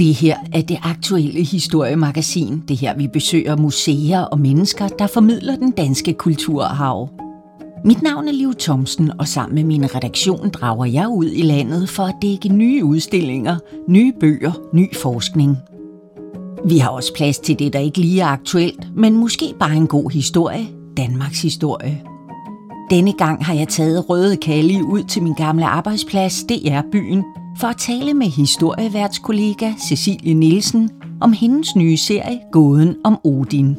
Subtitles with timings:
[0.00, 2.62] Det her er det aktuelle historiemagasin.
[2.68, 7.08] Det her, vi besøger museer og mennesker, der formidler den danske kulturarv.
[7.84, 11.88] Mit navn er Liv Thomsen, og sammen med min redaktion drager jeg ud i landet
[11.88, 13.56] for at dække nye udstillinger,
[13.88, 15.56] nye bøger, ny forskning.
[16.64, 19.86] Vi har også plads til det, der ikke lige er aktuelt, men måske bare en
[19.86, 22.02] god historie, Danmarks historie.
[22.90, 27.24] Denne gang har jeg taget Røde Kalli ud til min gamle arbejdsplads, DR Byen,
[27.60, 33.76] for at tale med historieværtskollega Cecilie Nielsen om hendes nye serie Gåden om Odin.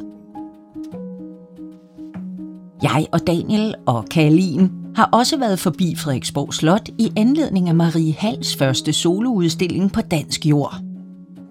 [2.82, 8.12] Jeg og Daniel og Kalin har også været forbi Frederiksborg Slot i anledning af Marie
[8.12, 10.74] Hals første soloudstilling på dansk jord.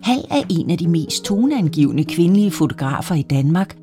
[0.03, 3.77] Hal er en af de mest toneangivende kvindelige fotografer i Danmark,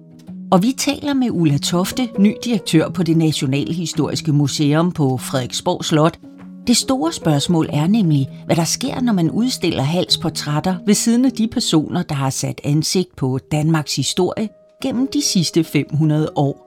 [0.50, 6.18] og vi taler med Ulla Tofte, ny direktør på det Nationalhistoriske Museum på Frederiksborg Slot.
[6.68, 11.32] Det store spørgsmål er nemlig, hvad der sker, når man udstiller halsportrætter ved siden af
[11.32, 14.48] de personer, der har sat ansigt på Danmarks historie
[14.82, 16.64] gennem de sidste 500 år.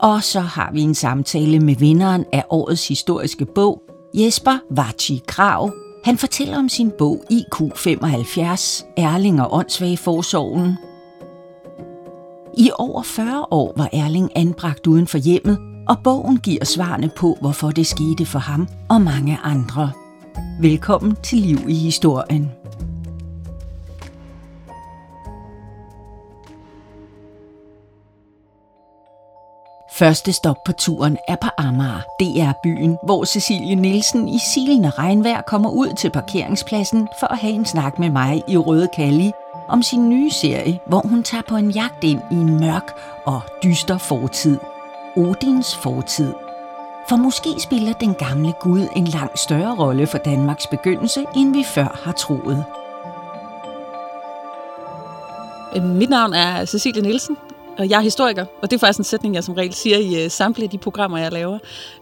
[0.00, 3.82] Og så har vi en samtale med vinderen af årets historiske bog,
[4.14, 5.72] Jesper Vachi Krav.
[6.04, 10.76] Han fortæller om sin bog IQ75, Erling og åndssvage forsorgen.
[12.58, 17.36] I over 40 år var Erling anbragt uden for hjemmet, og bogen giver svarene på,
[17.40, 19.90] hvorfor det skete for ham og mange andre.
[20.60, 22.50] Velkommen til Liv i Historien.
[29.92, 35.42] Første stop på turen er på Amager, er byen, hvor Cecilie Nielsen i silende regnvejr
[35.42, 39.32] kommer ud til parkeringspladsen for at have en snak med mig i Røde Kalli
[39.68, 42.92] om sin nye serie, hvor hun tager på en jagt ind i en mørk
[43.26, 44.58] og dyster fortid.
[45.16, 46.32] Odins fortid.
[47.08, 51.64] For måske spiller den gamle gud en langt større rolle for Danmarks begyndelse, end vi
[51.64, 52.64] før har troet.
[55.76, 57.36] Øh, mit navn er Cecilie Nielsen,
[57.78, 60.24] og jeg er historiker, og det er faktisk en sætning, jeg som regel siger i
[60.24, 61.58] øh, samtlige af de programmer, jeg laver.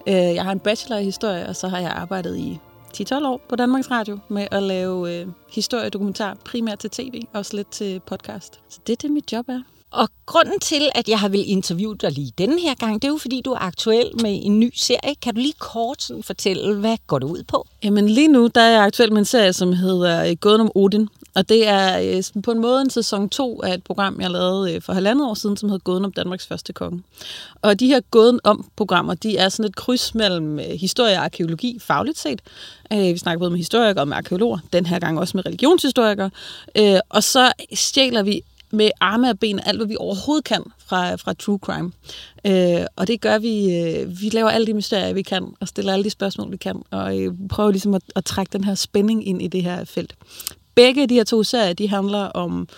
[0.06, 2.58] Øh, jeg har en bachelor i historie, og så har jeg arbejdet i
[2.97, 7.70] 10-12 år på Danmarks Radio med at lave historiedokumentar, primært til tv, og også lidt
[7.70, 8.60] til podcast.
[8.68, 9.78] Så det er det, mit job er.
[9.91, 13.12] Og grunden til, at jeg har vil interviewe dig lige denne her gang, det er
[13.12, 15.15] jo fordi, du er aktuel med en ny serie.
[15.22, 17.66] Kan du lige kort sådan fortælle, hvad går det ud på?
[17.84, 20.71] Jamen lige nu, der er jeg aktuel med en serie, som hedder øh, Gåden om
[20.75, 21.09] Odin.
[21.34, 24.75] Og det er øh, på en måde en sæson 2 af et program, jeg lavede
[24.75, 27.03] øh, for halvandet år siden, som hedder Gåden om Danmarks første konge.
[27.62, 32.19] Og de her Gåden om-programmer, de er sådan et kryds mellem historie og arkeologi, fagligt
[32.19, 32.41] set.
[32.91, 36.31] Vi snakker både med historikere og med arkeologer, den her gang også med religionshistorikere.
[37.09, 41.32] Og så stjæler vi med arme og ben alt, hvad vi overhovedet kan fra, fra
[41.32, 41.92] true crime.
[42.44, 45.92] Øh, og det gør vi, øh, vi laver alle de mysterier, vi kan, og stiller
[45.92, 49.28] alle de spørgsmål, vi kan, og øh, prøver ligesom at, at trække den her spænding
[49.28, 50.14] ind i det her felt
[50.74, 52.68] begge de her to serier, de handler om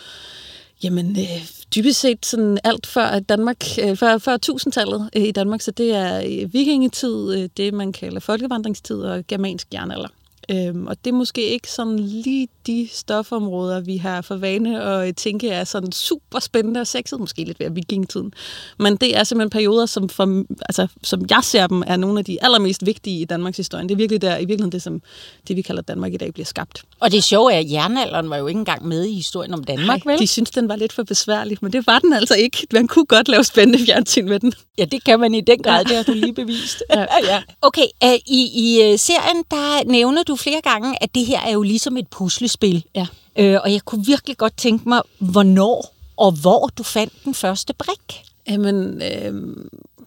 [0.84, 5.60] Jamen, øh, dybest set sådan alt før Danmark, øh, før, før tusindtallet øh, i Danmark,
[5.60, 10.08] så det er øh, vikingetid, øh, det man kalder folkevandringstid og germansk jernalder.
[10.50, 15.16] Øhm, og det er måske ikke sådan lige de stofområder, vi har for vane at
[15.16, 18.32] tænke er sådan super spændende og sexet, måske lidt ved vikingetiden.
[18.78, 22.24] Men det er simpelthen perioder, som, for, altså, som jeg ser dem, er nogle af
[22.24, 23.82] de allermest vigtige i Danmarks historie.
[23.82, 25.02] Det er virkelig der, i virkeligheden det, som
[25.48, 26.82] det, vi kalder Danmark i dag, bliver skabt.
[27.00, 30.04] Og det sjove er, at jernalderen var jo ikke engang med i historien om Danmark,
[30.04, 30.20] Nej, vel?
[30.20, 32.66] de synes, den var lidt for besværlig, men det var den altså ikke.
[32.72, 34.52] Man kunne godt lave spændende fjernsyn med den.
[34.78, 35.88] Ja, det kan man i den grad, ja.
[35.88, 36.82] det har du lige bevist.
[36.90, 37.06] ja.
[37.32, 37.42] ja.
[37.62, 41.52] Okay, uh, i, i øh, serien, der nævner du flere gange, at det her er
[41.52, 42.84] jo ligesom et puslespil.
[42.94, 43.06] Ja.
[43.38, 47.74] Øh, og jeg kunne virkelig godt tænke mig, hvornår og hvor du fandt den første
[47.74, 48.22] brik.
[48.48, 49.56] Jamen, øh,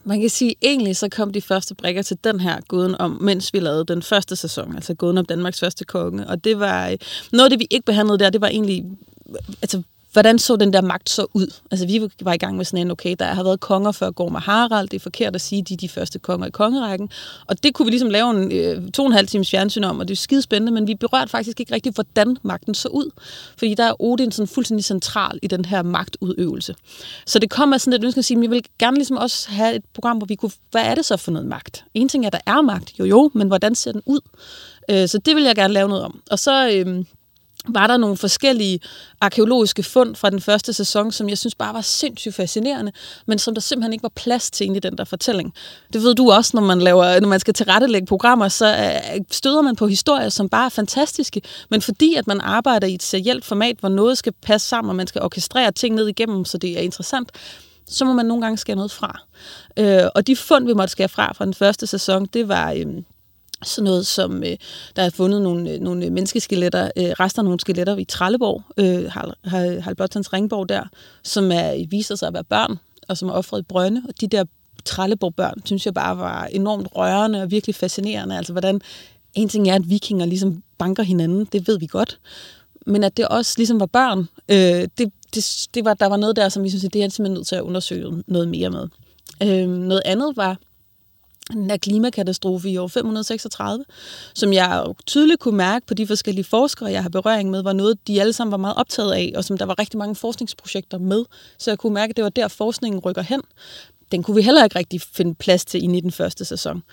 [0.04, 3.54] man kan sige, egentlig så kom de første brikker til den her gåden om, mens
[3.54, 6.28] vi lavede den første sæson, altså gåden om Danmarks første konge.
[6.28, 6.98] Og det var, øh,
[7.32, 8.86] noget af det, vi ikke behandlede der, det var egentlig,
[9.62, 9.82] altså
[10.14, 11.54] hvordan så den der magt så ud?
[11.72, 14.36] Altså, vi var i gang med sådan en, okay, der har været konger før Gorm
[14.36, 17.10] og Harald, det er forkert at sige, de er de første konger i kongerækken.
[17.48, 20.00] Og det kunne vi ligesom lave en øh, to og en halv times fjernsyn om,
[20.00, 23.12] og det er skide spændende, men vi berørte faktisk ikke rigtigt, hvordan magten så ud.
[23.58, 26.76] Fordi der er Odin sådan fuldstændig central i den her magtudøvelse.
[27.26, 29.76] Så det kommer sådan et ønske at sige, at vi vil gerne ligesom også have
[29.76, 31.86] et program, hvor vi kunne, hvad er det så for noget magt?
[31.94, 34.20] En ting er, at der er magt, jo jo, men hvordan ser den ud?
[34.90, 36.22] Øh, så det vil jeg gerne lave noget om.
[36.32, 36.70] Og så...
[36.70, 37.06] Øh,
[37.70, 38.80] var der nogle forskellige
[39.22, 42.92] arkeologiske fund fra den første sæson, som jeg synes bare var sindssygt fascinerende,
[43.26, 45.54] men som der simpelthen ikke var plads til i den der fortælling.
[45.94, 49.62] Det ved du også, når man, laver, når man skal tilrettelægge programmer, så øh, støder
[49.62, 53.46] man på historier, som bare er fantastiske, men fordi at man arbejder i et serielt
[53.46, 56.78] format, hvor noget skal passe sammen, og man skal orkestrere ting ned igennem, så det
[56.78, 57.32] er interessant,
[57.88, 59.20] så må man nogle gange skære noget fra.
[59.78, 62.72] Øh, og de fund, vi måtte skære fra fra den første sæson, det var...
[62.72, 62.86] Øh,
[63.64, 64.58] sådan noget som, øh,
[64.96, 69.12] der er fundet nogle, øh, nogle menneskeskeletter, øh, rester af nogle skeletter i Trelleborg, øh,
[69.12, 70.84] Harald Ringborg der,
[71.24, 74.02] som er, viser sig at være børn, og som er offret i brønde.
[74.08, 74.44] Og de der
[74.86, 78.38] Trelleborg-børn, synes jeg bare var enormt rørende og virkelig fascinerende.
[78.38, 78.82] Altså, hvordan
[79.34, 82.20] en ting er, at vikinger ligesom banker hinanden, det ved vi godt.
[82.86, 84.20] Men at det også ligesom var børn,
[84.50, 87.34] øh, det, det, det var, der var noget der, som vi synes, det er simpelthen
[87.34, 88.88] nødt til at undersøge noget mere med.
[89.44, 90.58] Øh, noget andet var,
[91.52, 93.86] den her klimakatastrofe i år 536,
[94.36, 98.08] som jeg tydeligt kunne mærke på de forskellige forskere, jeg har berøring med, var noget,
[98.08, 101.26] de alle sammen var meget optaget af, og som der var rigtig mange forskningsprojekter med.
[101.58, 103.42] Så jeg kunne mærke, at det var der, forskningen rykker hen.
[104.12, 106.84] Den kunne vi heller ikke rigtig finde plads til i den første sæson.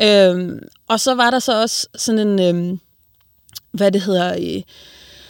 [0.00, 0.58] Øhm,
[0.88, 2.80] og så var der så også sådan en, øhm,
[3.72, 4.62] hvad det hedder, øh,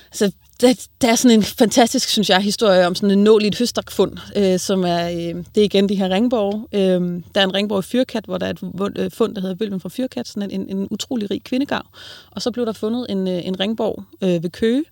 [0.06, 3.46] altså der, der er sådan en fantastisk, synes jeg, historie om sådan en nål i
[3.46, 6.68] et høstakfund, øh, som er, øh, det er igen de her ringborg.
[6.72, 9.54] Øh, der er en ringborg i Fyrkat, hvor der er et øh, fund, der hedder
[9.54, 11.82] Vølven fra Fyrkat, sådan en, en utrolig rig kvindegav.
[12.30, 14.84] Og så blev der fundet en, øh, en ringborg øh, ved Køge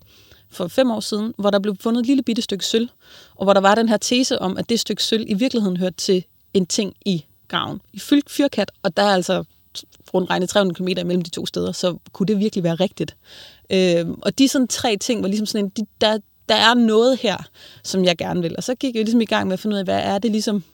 [0.50, 2.88] for fem år siden, hvor der blev fundet et lille bitte stykke sølv,
[3.34, 5.96] og hvor der var den her tese om, at det stykke sølv i virkeligheden hørte
[5.96, 6.24] til
[6.54, 7.80] en ting i graven.
[7.92, 7.98] I
[8.28, 9.44] Fyrkat, og der er altså
[10.14, 13.16] rundt regnet 300 km mellem de to steder, så kunne det virkelig være rigtigt.
[13.70, 17.18] Øh, og de sådan tre ting var ligesom sådan en, de, der, der er noget
[17.18, 17.36] her,
[17.84, 18.54] som jeg gerne vil.
[18.56, 20.30] Og så gik jeg ligesom i gang med at finde ud af, hvad er det
[20.30, 20.64] ligesom,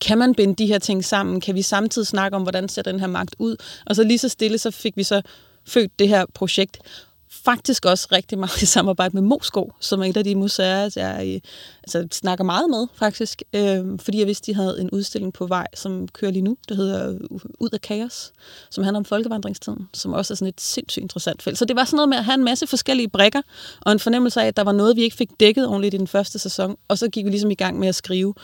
[0.00, 1.40] kan man binde de her ting sammen?
[1.40, 3.56] Kan vi samtidig snakke om, hvordan ser den her magt ud?
[3.86, 5.22] Og så lige så stille, så fik vi så
[5.66, 6.78] født det her projekt
[7.44, 11.32] faktisk også rigtig meget i samarbejde med Moskov, som er et af de museer, jeg
[11.34, 11.40] øh,
[11.82, 13.42] altså, snakker meget med, faktisk.
[13.52, 16.74] Øh, fordi jeg vidste, de havde en udstilling på vej, som kører lige nu, der
[16.74, 17.20] hedder øh,
[17.60, 18.32] Ud af kaos,
[18.70, 21.58] som handler om folkevandringstiden, som også er sådan et sindssygt interessant felt.
[21.58, 23.42] Så det var sådan noget med at have en masse forskellige brækker,
[23.80, 26.06] og en fornemmelse af, at der var noget, vi ikke fik dækket ordentligt i den
[26.06, 28.34] første sæson, og så gik vi ligesom i gang med at skrive.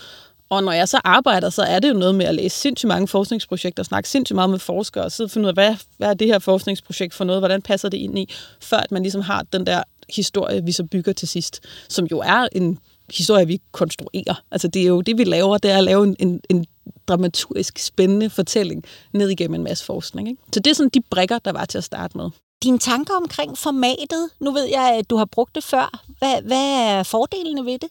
[0.51, 3.09] Og når jeg så arbejder, så er det jo noget med at læse sindssygt mange
[3.09, 6.27] forskningsprojekter, snakke sindssygt meget med forskere, og så finde ud af, hvad, hvad er det
[6.27, 9.67] her forskningsprojekt for noget, hvordan passer det ind i, før at man ligesom har den
[9.67, 12.79] der historie, vi så bygger til sidst, som jo er en
[13.15, 14.43] historie, vi konstruerer.
[14.51, 16.67] Altså det er jo det, vi laver, det er at lave en, en, en
[17.09, 20.29] dramaturgisk spændende fortælling ned igennem en masse forskning.
[20.29, 20.43] Ikke?
[20.53, 22.31] Så det er sådan de brikker, der var til at starte med.
[22.63, 26.03] Dine tanker omkring formatet, nu ved jeg, at du har brugt det før.
[26.19, 27.89] Hvad, hvad er fordelene ved det?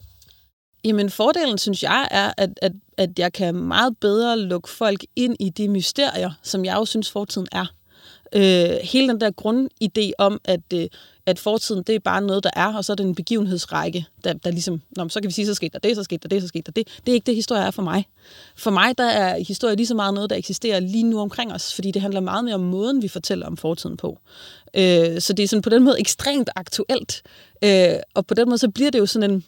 [0.83, 5.35] Jamen fordelen, synes jeg, er, at, at, at jeg kan meget bedre lukke folk ind
[5.39, 7.65] i de mysterier, som jeg jo synes, fortiden er.
[8.35, 10.87] Øh, hele den der grundidé om, at, øh,
[11.25, 14.33] at fortiden, det er bare noget, der er, og så er det en begivenhedsrække, der,
[14.33, 16.41] der ligesom, Nå, så kan vi sige, så skete der det, så skete der det,
[16.41, 16.87] så skete der det.
[17.05, 18.07] Det er ikke det, historie er for mig.
[18.55, 21.73] For mig, der er historie lige så meget noget, der eksisterer lige nu omkring os,
[21.73, 24.19] fordi det handler meget mere om måden, vi fortæller om fortiden på.
[24.73, 27.21] Øh, så det er sådan på den måde ekstremt aktuelt,
[27.63, 29.45] øh, og på den måde, så bliver det jo sådan en,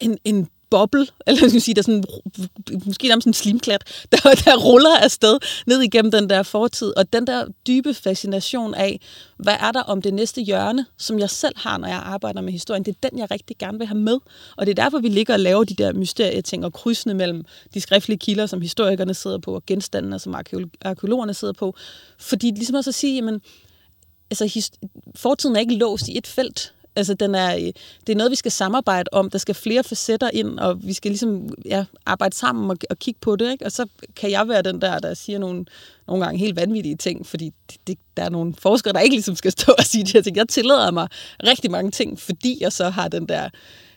[0.00, 2.04] en, en boble, eller skal sige, der er sådan,
[2.84, 7.26] måske nærmest en slimklat, der, der ruller afsted ned igennem den der fortid, og den
[7.26, 9.00] der dybe fascination af,
[9.36, 12.52] hvad er der om det næste hjørne, som jeg selv har, når jeg arbejder med
[12.52, 14.18] historien, det er den, jeg rigtig gerne vil have med.
[14.56, 17.44] Og det er derfor, vi ligger og laver de der mysterieting og krydsende mellem
[17.74, 20.34] de skriftlige kilder, som historikerne sidder på, og genstandene, som
[20.84, 21.74] arkeologerne sidder på.
[22.18, 23.40] Fordi ligesom også at sige, jamen,
[24.30, 24.70] altså,
[25.14, 26.72] fortiden er ikke låst i et felt.
[26.96, 27.72] Altså, den er, øh,
[28.06, 29.30] det er noget, vi skal samarbejde om.
[29.30, 33.20] Der skal flere facetter ind, og vi skal ligesom ja, arbejde sammen og, og kigge
[33.20, 33.52] på det.
[33.52, 33.64] Ikke?
[33.64, 35.64] Og så kan jeg være den der, der siger nogle,
[36.06, 39.36] nogle gange helt vanvittige ting, fordi det, det, der er nogle forskere, der ikke ligesom
[39.36, 40.36] skal stå og sige de her ting.
[40.36, 41.08] Jeg tillader mig
[41.42, 43.48] rigtig mange ting, fordi jeg så har den der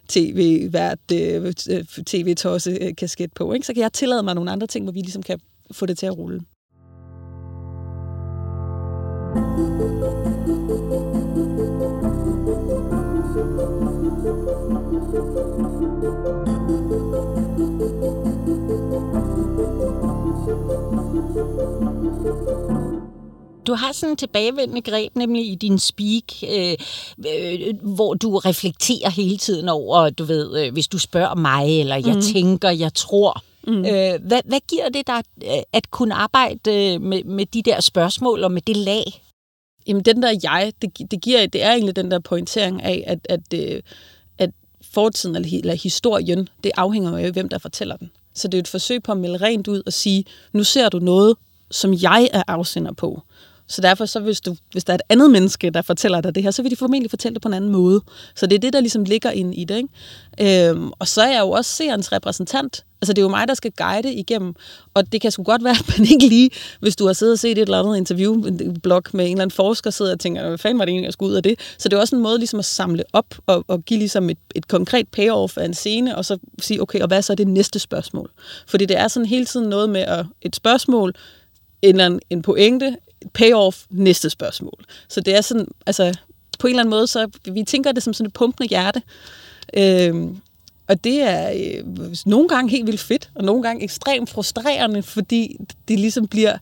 [0.10, 3.54] tv-vært, øh, øh tv-tosse-kasket øh, på.
[3.54, 3.66] Ikke?
[3.68, 5.40] Så kan jeg tillade mig nogle andre ting, hvor vi ligesom kan
[5.72, 6.42] få det til at rulle.
[23.70, 26.24] Du har sådan en tilbagevendende greb, nemlig i din speak,
[26.54, 26.78] øh,
[27.28, 31.96] øh, hvor du reflekterer hele tiden over, du ved, øh, hvis du spørger mig, eller
[31.96, 32.22] jeg mm.
[32.22, 33.42] tænker, jeg tror.
[33.68, 33.86] Mm.
[33.86, 37.82] Øh, hvad, hvad giver det dig øh, at kunne arbejde øh, med, med de der
[37.82, 39.24] spørgsmål og med det lag?
[39.88, 43.20] Jamen, den der jeg, det, det giver, det er egentlig den der pointering af, at,
[43.30, 43.82] at, øh,
[44.38, 44.50] at
[44.94, 48.12] fortiden eller, eller historien, det afhænger af, hvem der fortæller den.
[48.36, 51.00] Så det er et forsøg på at melde rent ud og sige, nu ser du
[51.00, 51.36] noget,
[51.72, 53.22] som jeg er afsender på.
[53.70, 56.44] Så derfor, så hvis, du, hvis der er et andet menneske, der fortæller dig det
[56.44, 58.02] her, så vil de formentlig fortælle det på en anden måde.
[58.36, 59.78] Så det er det, der ligesom ligger ind i det.
[59.78, 60.70] Ikke?
[60.70, 62.86] Øhm, og så er jeg jo også seerens repræsentant.
[63.02, 64.56] Altså, det er jo mig, der skal guide igennem.
[64.94, 66.50] Og det kan sgu godt være, at man ikke lige,
[66.80, 69.90] hvis du har siddet og set et eller andet interviewblog med en eller anden forsker,
[69.90, 71.60] sidder og tænker, hvad fanden var det egentlig, jeg skulle ud af det?
[71.78, 74.38] Så det er også en måde ligesom at samle op og, og give ligesom et,
[74.56, 77.48] et konkret payoff af en scene, og så sige, okay, og hvad er så det
[77.48, 78.32] næste spørgsmål?
[78.68, 81.14] Fordi det er sådan hele tiden noget med at, et spørgsmål,
[81.82, 82.96] en, eller anden, en pointe,
[83.34, 84.86] payoff næste spørgsmål.
[85.08, 86.18] Så det er sådan, altså
[86.60, 89.02] på en eller anden måde, så vi tænker det som sådan et pumpende hjerte.
[89.74, 90.28] Øh,
[90.88, 91.84] og det er øh,
[92.26, 95.58] nogle gange helt vildt fedt, og nogle gange ekstremt frustrerende, fordi
[95.88, 96.58] det ligesom bliver...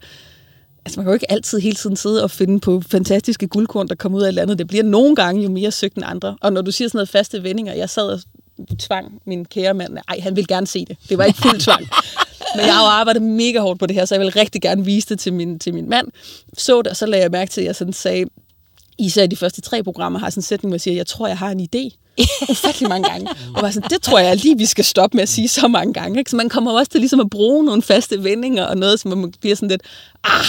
[0.86, 3.96] Altså man kan jo ikke altid hele tiden sidde og finde på fantastiske guldkorn, der
[3.96, 4.60] kommer ud af landet.
[4.60, 6.38] Det bliver nogle gange jo mere søgt end andre.
[6.42, 8.20] Og når du siger sådan noget faste vendinger, jeg sad og
[8.80, 9.94] tvang min kære mand.
[9.94, 10.98] Nej, han ville gerne se det.
[11.10, 11.88] Det var ikke fuld tvang.
[12.58, 14.86] Men jeg har jo arbejdet mega hårdt på det her, så jeg vil rigtig gerne
[14.86, 16.08] vise det til min, til min mand.
[16.58, 18.26] Så det, og så lagde jeg mærke til, at jeg sådan sagde,
[18.98, 21.28] især i de første tre programmer, har sådan en sætning, hvor jeg siger, jeg tror,
[21.28, 21.98] jeg har en idé.
[22.52, 23.30] Ufattelig mange gange.
[23.56, 25.94] Og var sådan, det tror jeg lige, vi skal stoppe med at sige så mange
[25.94, 26.20] gange.
[26.20, 26.32] Ikke?
[26.32, 29.34] Så man kommer også til ligesom at bruge nogle faste vendinger og noget, som man
[29.42, 29.82] bliver sådan lidt,
[30.24, 30.46] ah,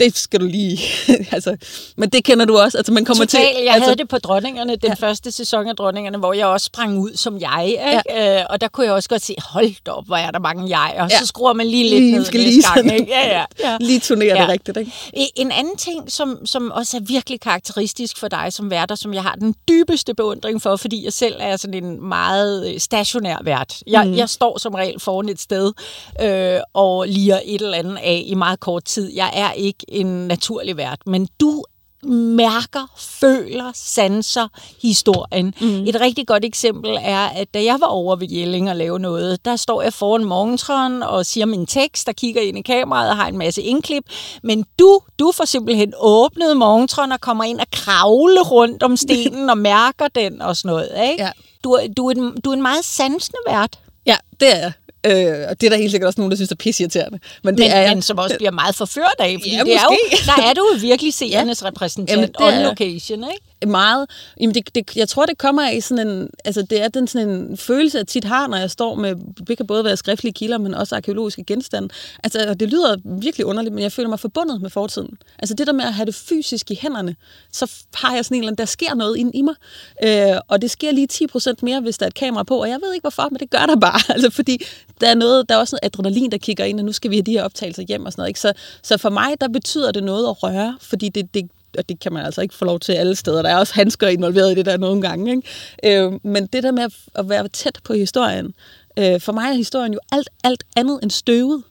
[0.00, 0.78] det skal du lige...
[1.36, 1.56] altså,
[1.96, 2.78] men det kender du også.
[2.78, 4.94] Altså, man kommer Total, til, jeg altså, havde det på Dronningerne, den ja.
[4.94, 7.64] første sæson af Dronningerne, hvor jeg også sprang ud som jeg.
[7.66, 8.02] Ikke?
[8.10, 8.40] Ja.
[8.40, 10.78] Øh, og der kunne jeg også godt se, hold da op, hvor er der mange
[10.78, 10.94] jeg.
[10.98, 11.18] Og ja.
[11.18, 12.92] så skruer man lige lidt lige, ned skal lige gang.
[12.92, 13.12] Ikke?
[13.12, 13.44] Ja, ja.
[13.70, 13.76] ja.
[13.80, 14.42] Lige turnere ja.
[14.42, 14.76] det rigtigt.
[14.76, 14.92] Ikke?
[15.36, 19.22] En anden ting, som, som også er virkelig karakteristisk for dig som værter, som jeg
[19.22, 23.82] har den dybeste beundring for, fordi jeg selv er sådan en meget øh, stationær vært.
[23.86, 24.16] Jeg, mm.
[24.16, 25.72] jeg står som regel foran et sted
[26.22, 29.12] øh, og liger et eller andet af i meget kort tid.
[29.14, 31.64] Jeg er ikke en naturlig vært, men du
[32.06, 34.48] mærker, føler, sanser
[34.82, 35.54] historien.
[35.60, 35.84] Mm.
[35.86, 39.44] Et rigtig godt eksempel er, at da jeg var over ved Jelling og lave noget,
[39.44, 43.16] der står jeg foran morgentræen og siger min tekst, der kigger ind i kameraet og
[43.16, 44.04] har en masse indklip.
[44.42, 49.50] Men du, du får simpelthen åbnet morgentræen og kommer ind og kravle rundt om stenen
[49.50, 50.88] og mærker den og sådan noget.
[51.10, 51.24] Ikke?
[51.24, 51.30] Ja.
[51.64, 53.78] Du, du, er en, du er en meget sansende vært.
[54.06, 54.72] Ja, det er jeg.
[55.04, 57.18] Øh, og det er der helt sikkert også nogen, der synes er pisseirriterende.
[57.44, 57.94] Men, det men, er jeg.
[57.94, 59.96] men som også bliver meget forført af, fordi ja, det er jo,
[60.26, 61.68] der er du jo virkelig seernes ja.
[61.68, 63.44] repræsentant Jamen, on location, ikke?
[63.68, 64.10] Meget.
[64.40, 67.28] Jamen det, det, jeg tror, det kommer af sådan en, altså det er den sådan
[67.28, 69.16] en følelse, jeg tit har, når jeg står med,
[69.46, 71.88] det kan både være skriftlige kilder, men også arkeologiske genstande.
[72.24, 75.18] Altså det lyder virkelig underligt, men jeg føler mig forbundet med fortiden.
[75.38, 77.16] Altså det der med at have det fysisk i hænderne,
[77.52, 79.54] så har jeg sådan en eller anden, der sker noget ind i mig.
[80.04, 82.78] Øh, og det sker lige 10% mere, hvis der er et kamera på, og jeg
[82.82, 84.00] ved ikke hvorfor, men det gør der bare.
[84.14, 84.64] Altså fordi
[85.00, 87.16] der er noget, der er også noget adrenalin, der kigger ind, og nu skal vi
[87.16, 88.28] have de her optagelser hjem og sådan noget.
[88.28, 88.40] Ikke?
[88.40, 88.52] Så,
[88.82, 92.12] så for mig, der betyder det noget at røre, fordi det, det, og det kan
[92.12, 93.42] man altså ikke få lov til alle steder.
[93.42, 95.30] Der er også handsker involveret i det der nogle gange.
[95.36, 96.02] Ikke?
[96.04, 98.54] Øh, men det der med at være tæt på historien,
[98.98, 101.62] øh, for mig er historien jo alt, alt andet end støvet.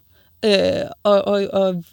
[0.45, 1.83] Øh, og, og, og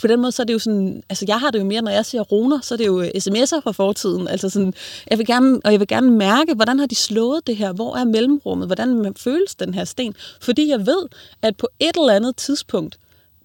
[0.00, 1.90] på den måde, så er det jo sådan, altså jeg har det jo mere, når
[1.90, 4.28] jeg siger roner, så er det jo sms'er fra fortiden.
[4.28, 4.74] Altså sådan,
[5.10, 7.72] jeg vil gerne, og jeg vil gerne mærke, hvordan har de slået det her?
[7.72, 8.68] Hvor er mellemrummet?
[8.68, 10.14] Hvordan føles den her sten?
[10.40, 11.06] Fordi jeg ved,
[11.42, 12.98] at på et eller andet tidspunkt,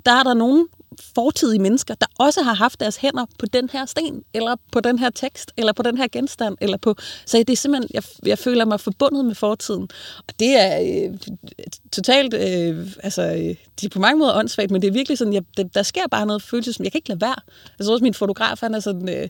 [0.05, 0.67] der er der nogen,
[1.15, 4.99] fortidige mennesker, der også har haft deres hænder på den her sten, eller på den
[4.99, 6.95] her tekst, eller på den her genstand, eller på...
[7.25, 9.89] Så det er simpelthen, jeg, jeg føler mig forbundet med fortiden.
[10.27, 11.17] Og det er øh,
[11.91, 13.23] totalt, øh, altså,
[13.81, 16.07] det er på mange måder åndssvagt, men det er virkelig sådan, jeg, der, der sker
[16.11, 17.39] bare noget følelse, som jeg kan ikke lade være.
[17.79, 19.09] Altså også, min fotograf, han er sådan...
[19.09, 19.29] Øh,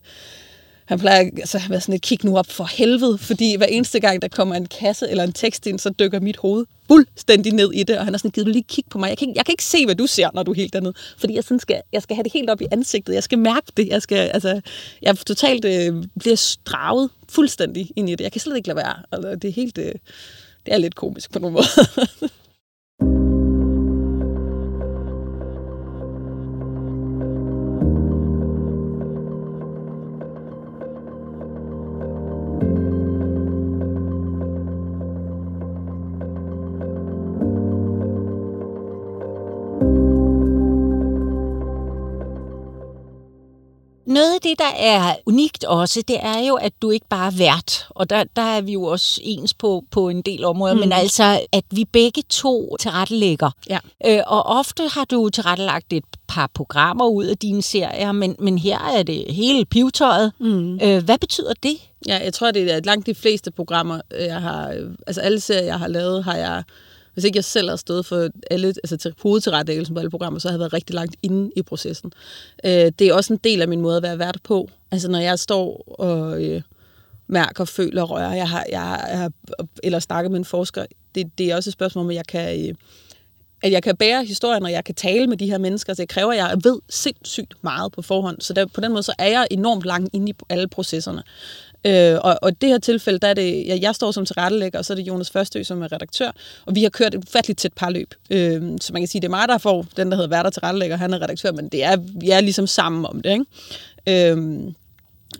[0.89, 3.99] han plejer altså, at være sådan et kig nu op for helvede, fordi hver eneste
[3.99, 7.71] gang, der kommer en kasse eller en tekst ind, så dykker mit hoved fuldstændig ned
[7.73, 9.09] i det, og han er sådan givet du lige kig på mig.
[9.09, 10.93] Jeg kan, ikke, jeg kan ikke se, hvad du ser, når du er helt dernede,
[11.17, 13.13] fordi jeg, sådan skal, jeg skal have det helt op i ansigtet.
[13.13, 13.87] Jeg skal mærke det.
[13.87, 14.61] Jeg, skal, altså,
[15.01, 18.21] jeg totalt øh, bliver stravet fuldstændig ind i det.
[18.21, 18.95] Jeg kan slet ikke lade være.
[19.11, 19.77] Altså, det er helt...
[19.77, 19.93] Øh,
[20.65, 22.07] det er lidt komisk på nogle måder.
[44.19, 47.37] Noget af det, der er unikt også, det er jo, at du ikke bare er
[47.37, 50.79] vært, og der, der er vi jo også ens på, på en del områder, mm.
[50.79, 53.51] men altså, at vi begge to tilrettelægger.
[53.69, 53.79] Ja.
[54.05, 58.57] Øh, og ofte har du tilrettelagt et par programmer ud af dine serier, men, men
[58.57, 60.31] her er det hele pivtøjet.
[60.39, 60.79] Mm.
[60.83, 61.77] Øh, hvad betyder det?
[62.07, 64.73] Ja, jeg tror, det er langt de fleste programmer, jeg har,
[65.07, 66.63] altså alle serier, jeg har lavet, har jeg
[67.19, 70.47] hvis ikke jeg selv har stået for alle, altså til hovedtilrettelæggelsen på alle programmer, så
[70.47, 72.11] har jeg været rigtig langt inde i processen.
[72.65, 74.69] Øh, det er også en del af min måde at være vært på.
[74.91, 76.61] Altså når jeg står og øh,
[77.27, 79.31] mærker, føler rører, jeg har, jeg har,
[79.83, 80.85] eller snakker med en forsker,
[81.15, 82.69] det, det er også et spørgsmål om, at jeg kan...
[82.69, 82.75] Øh,
[83.61, 86.09] at jeg kan bære historien, og jeg kan tale med de her mennesker, så det
[86.09, 88.41] kræver, at jeg ved sindssygt meget på forhånd.
[88.41, 91.23] Så der, på den måde, så er jeg enormt langt inde i alle processerne.
[91.85, 94.85] Øh, og, og det her tilfælde, der er det, ja, jeg står som tilrettelægger, og
[94.85, 96.31] så er det Jonas Førstø, som er redaktør,
[96.65, 98.13] og vi har kørt et ufatteligt tæt parløb.
[98.29, 100.97] Øh, så man kan sige, det er mig, der får den, der hedder værter tilrettelægger,
[100.97, 103.31] han er redaktør, men det er, vi er ligesom sammen om det.
[103.31, 104.31] Ikke?
[104.31, 104.37] Øh,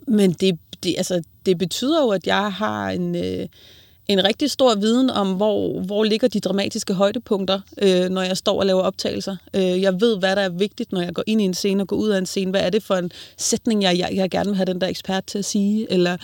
[0.08, 3.16] men det, det, altså, det betyder jo, at jeg har en...
[3.16, 3.48] Øh,
[4.10, 8.60] en rigtig stor viden om, hvor, hvor ligger de dramatiske højdepunkter, øh, når jeg står
[8.60, 9.36] og laver optagelser.
[9.54, 11.88] Øh, jeg ved, hvad der er vigtigt, når jeg går ind i en scene og
[11.88, 12.52] går ud af en scene.
[12.52, 15.26] Hvad er det for en sætning, jeg, jeg, jeg gerne vil have den der ekspert
[15.26, 15.92] til at sige?
[15.92, 16.18] Eller,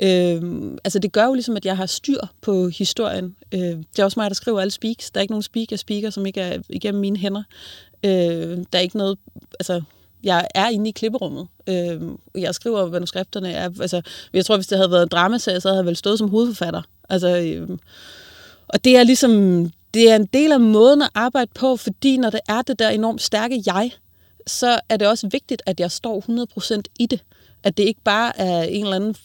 [0.00, 0.42] øh,
[0.84, 3.36] altså det gør jo ligesom, at jeg har styr på historien.
[3.52, 5.10] Øh, det er også mig, der skriver alle speaks.
[5.10, 7.42] Der er ikke nogen speak, jeg speaker, som ikke er igennem mine hænder.
[8.04, 8.10] Øh,
[8.72, 9.18] der er ikke noget...
[9.60, 9.82] Altså,
[10.22, 11.46] jeg er inde i klipperummet.
[11.66, 12.00] Øh,
[12.34, 13.48] jeg skriver manuskripterne.
[13.48, 16.18] Jeg, altså, jeg tror, hvis det havde været en dramaserie, så havde jeg vel stået
[16.18, 16.82] som hovedforfatter.
[17.10, 17.78] Altså, øh,
[18.68, 19.64] og det er ligesom,
[19.94, 22.88] det er en del af måden at arbejde på, fordi når det er det der
[22.88, 23.90] enormt stærke jeg,
[24.46, 27.20] så er det også vigtigt, at jeg står 100% i det.
[27.62, 29.16] At det ikke bare er en eller anden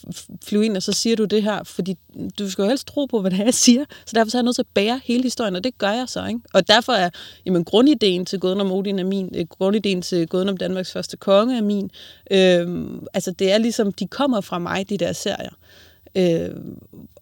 [0.45, 1.97] flyve og så siger du det her, fordi
[2.39, 3.85] du skal jo helst tro på, hvad det er, jeg siger.
[4.05, 6.05] Så derfor så er jeg nødt til at bære hele historien, og det gør jeg
[6.07, 6.25] så.
[6.25, 6.39] Ikke?
[6.53, 7.09] Og derfor er
[7.45, 11.17] jamen, grundideen til Gåden om Odin er min, øh, grundideen til Gåden om Danmarks første
[11.17, 11.91] konge er min.
[12.31, 15.53] Øh, altså det er ligesom, de kommer fra mig, de der serier.
[16.15, 16.49] Øh,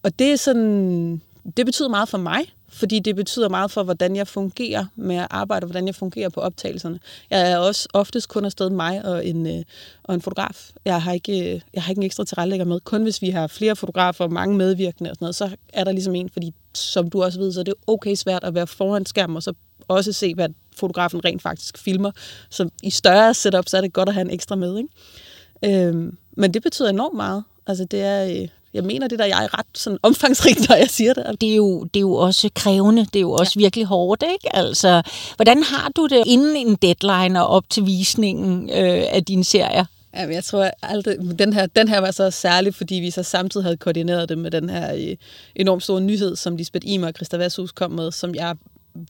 [0.03, 1.21] og det er sådan,
[1.57, 5.27] det betyder meget for mig, fordi det betyder meget for, hvordan jeg fungerer med at
[5.29, 6.99] arbejde, og hvordan jeg fungerer på optagelserne.
[7.29, 9.63] Jeg er også oftest kun afsted mig og en, øh,
[10.03, 10.69] og en fotograf.
[10.85, 12.79] Jeg har, ikke, øh, jeg har ikke en ekstra tilrettelægger med.
[12.79, 15.91] Kun hvis vi har flere fotografer og mange medvirkende og sådan noget, så er der
[15.91, 19.05] ligesom en, fordi som du også ved, så er det okay svært at være foran
[19.05, 19.53] skærmen, og så
[19.87, 22.11] også se, hvad fotografen rent faktisk filmer.
[22.49, 24.77] Så i større setup, så er det godt at have en ekstra med.
[24.77, 25.87] Ikke?
[25.87, 27.43] Øhm, men det betyder enormt meget.
[27.67, 30.89] Altså det er, øh, jeg mener det der, jeg er ret sådan omfangsrigt, når jeg
[30.89, 31.41] siger det.
[31.41, 33.59] Det er jo, det er jo også krævende, det er jo også ja.
[33.59, 34.55] virkelig hårdt, ikke?
[34.55, 35.01] Altså,
[35.35, 39.85] hvordan har du det inden en deadline og op til visningen øh, af dine serier?
[40.15, 43.63] Jamen, jeg tror aldrig, den her, den her var så særlig, fordi vi så samtidig
[43.63, 45.15] havde koordineret det med den her øh,
[45.55, 48.55] enormt store nyhed, som Lisbeth Imer og Christa Vasshus kom med, som jeg,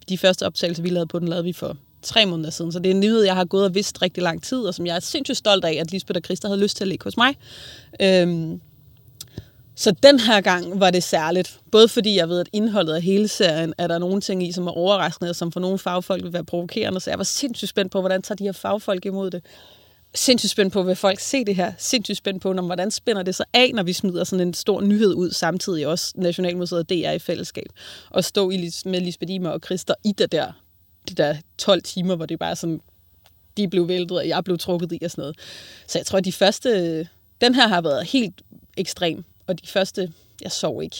[0.09, 2.71] de første optagelser, vi lavede på den, lavede vi for tre måneder siden.
[2.71, 4.85] Så det er en nyhed, jeg har gået og vidst rigtig lang tid, og som
[4.85, 7.17] jeg er sindssygt stolt af, at Lisbeth og Christa havde lyst til at ligge hos
[7.17, 7.35] mig.
[8.01, 8.61] Øhm,
[9.75, 11.59] så den her gang var det særligt.
[11.71, 14.67] Både fordi jeg ved, at indholdet af hele serien er der nogle ting i, som
[14.67, 16.99] er overraskende, og som for nogle fagfolk vil være provokerende.
[16.99, 19.45] Så jeg var sindssygt spændt på, hvordan tager de her fagfolk imod det.
[20.15, 21.73] Sindssygt spændt på, hvad folk ser det her.
[21.77, 24.81] Sindssygt spændt på, når, hvordan spænder det sig af, når vi smider sådan en stor
[24.81, 27.67] nyhed ud samtidig også Nationalmuseet og DR i fællesskab.
[28.09, 30.51] Og stå i, med Lisbeth Imer og Christer i det der,
[31.07, 32.81] det der 12 timer, hvor det bare sådan,
[33.57, 35.37] de blev væltet, og jeg blev trukket i og sådan noget.
[35.87, 36.99] Så jeg tror, at de første,
[37.41, 38.41] den her har været helt
[38.77, 40.97] ekstrem og de første, jeg sov ikke.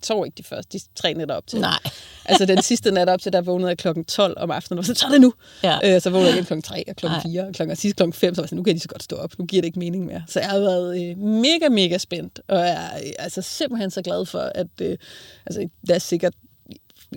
[0.00, 1.60] Jeg sov ikke de første, de tre nætter op til.
[1.60, 1.78] Nej.
[2.24, 4.94] altså den sidste nat op til, der vågnede jeg klokken 12 om aftenen, og så
[4.94, 5.34] tager det nu.
[5.62, 5.94] Ja.
[5.94, 8.34] Øh, så vågnede jeg igen klokken 3 og klokken 4 og klokken, sidst klokken 5,
[8.34, 9.78] så var jeg sådan, nu kan de så godt stå op, nu giver det ikke
[9.78, 10.22] mening mere.
[10.28, 14.02] Så jeg har været øh, mega, mega spændt, og jeg er øh, altså, simpelthen så
[14.02, 14.98] glad for, at øh,
[15.46, 16.34] altså, der er sikkert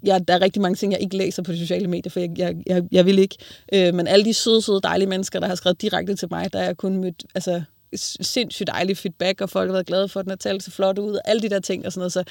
[0.03, 2.29] jeg, der er rigtig mange ting, jeg ikke læser på de sociale medier, for jeg,
[2.37, 3.37] jeg, jeg, jeg vil ikke.
[3.73, 6.59] Øh, men alle de søde, søde, dejlige mennesker, der har skrevet direkte til mig, der
[6.59, 7.61] er jeg kun mødt altså,
[7.95, 10.99] sindssygt dejlig feedback, og folk har været glade for, at den har talt så flot
[10.99, 12.13] ud, og alle de der ting og sådan noget.
[12.13, 12.23] Så,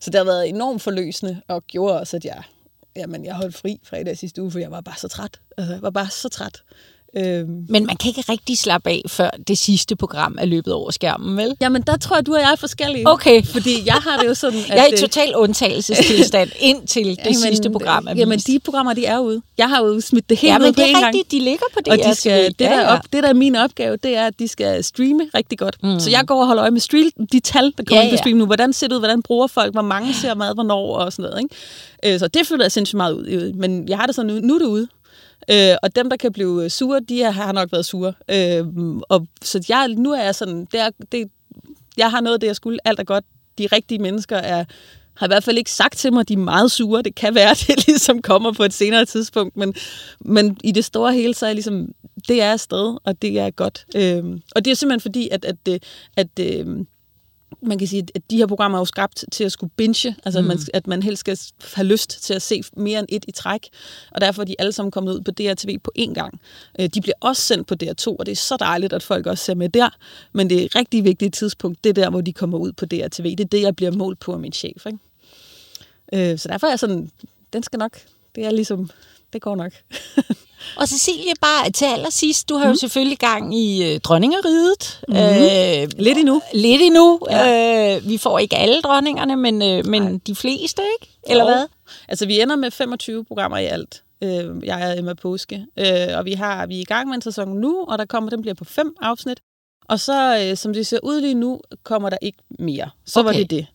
[0.00, 2.42] så det har været enormt forløsende, og gjorde også, at jeg,
[2.96, 5.40] jamen, jeg holdt fri fredag sidste uge, for jeg var bare så træt.
[5.56, 6.62] Altså, jeg var bare så træt.
[7.16, 7.66] Øhm.
[7.68, 11.36] Men man kan ikke rigtig slappe af, før det sidste program er løbet over skærmen,
[11.36, 11.56] vel?
[11.60, 13.08] Jamen, der tror jeg, du og jeg er forskellige.
[13.08, 13.42] Okay.
[13.44, 14.68] Fordi jeg har det jo sådan, at...
[14.76, 18.20] jeg er i total undtagelsestilstand indtil det jamen, sidste program er vist.
[18.20, 19.42] Jamen, de programmer, de er ude.
[19.58, 21.92] Jeg har jo smidt det hele ja, ud på en rigtigt, de ligger på det
[21.92, 22.96] og de skal, det, der ja, ja.
[22.96, 25.76] Op, det, der er min opgave, det er, at de skal streame rigtig godt.
[25.82, 26.00] Mm.
[26.00, 28.16] Så jeg går og holder øje med stream, de tal, der kommer ja, ind på
[28.16, 28.46] stream nu.
[28.46, 29.00] Hvordan ser det ud?
[29.00, 29.72] Hvordan bruger folk?
[29.72, 30.54] Hvor mange ser mad?
[30.54, 30.96] Hvornår?
[30.96, 31.42] Og sådan noget.
[31.42, 32.14] Ikke?
[32.14, 33.52] Øh, så det føler jeg sindssygt meget ud.
[33.52, 34.88] Men jeg har det sådan, nu, nu er det ude.
[35.50, 38.12] Øh, og dem, der kan blive sure, de har nok været sure.
[38.30, 38.66] Øh,
[39.08, 41.30] og, så jeg, nu er jeg sådan, det er, det,
[41.96, 42.78] jeg har noget af det, jeg skulle.
[42.84, 43.24] Alt er godt.
[43.58, 44.64] De rigtige mennesker er,
[45.14, 47.02] har i hvert fald ikke sagt til mig, at de er meget sure.
[47.02, 49.56] Det kan være, at det ligesom kommer på et senere tidspunkt.
[49.56, 49.74] Men,
[50.20, 51.88] men i det store hele, så er jeg ligesom,
[52.28, 53.86] det er afsted, og det er godt.
[53.96, 54.24] Øh,
[54.56, 55.82] og det er simpelthen fordi, at, at, at,
[56.16, 56.66] at øh,
[57.62, 60.40] man kan sige, at de her programmer er jo skabt til at skulle binge, altså
[60.40, 60.50] mm.
[60.50, 61.38] at, man, at man helst skal
[61.74, 63.68] have lyst til at se mere end et i træk,
[64.10, 66.40] og derfor er de alle sammen kommet ud på DRTV på én gang.
[66.80, 69.44] Øh, de bliver også sendt på DR2, og det er så dejligt, at folk også
[69.44, 69.88] ser med der,
[70.32, 72.86] men det er et rigtig vigtigt tidspunkt, det er der, hvor de kommer ud på
[72.86, 73.24] DRTV.
[73.24, 74.86] Det er det, jeg bliver målt på af min chef.
[74.86, 76.32] Ikke?
[76.32, 77.10] Øh, så derfor er jeg sådan,
[77.52, 77.98] den skal nok,
[78.34, 78.90] det er ligesom,
[79.32, 79.72] det går nok.
[80.76, 82.70] Og Cecilie, bare til allersidst, du har mm.
[82.70, 85.00] jo selvfølgelig gang i øh, dronningeriget.
[85.08, 85.14] Mm.
[85.14, 86.42] Øh, lidt endnu.
[86.54, 87.20] Lidt endnu.
[87.30, 87.96] Ja.
[87.96, 91.18] Øh, vi får ikke alle dronningerne, men, øh, men de fleste, ikke?
[91.26, 91.50] Eller jo.
[91.50, 91.66] hvad?
[92.08, 94.02] Altså, vi ender med 25 programmer i alt.
[94.22, 95.66] Øh, jeg er Emma Påske.
[95.78, 98.30] Øh, og vi, har, vi er i gang med en sæson nu, og der kommer,
[98.30, 99.40] den bliver på fem afsnit.
[99.88, 102.90] Og så, øh, som det ser ud lige nu, kommer der ikke mere.
[103.04, 103.26] Så okay.
[103.26, 103.66] var det det.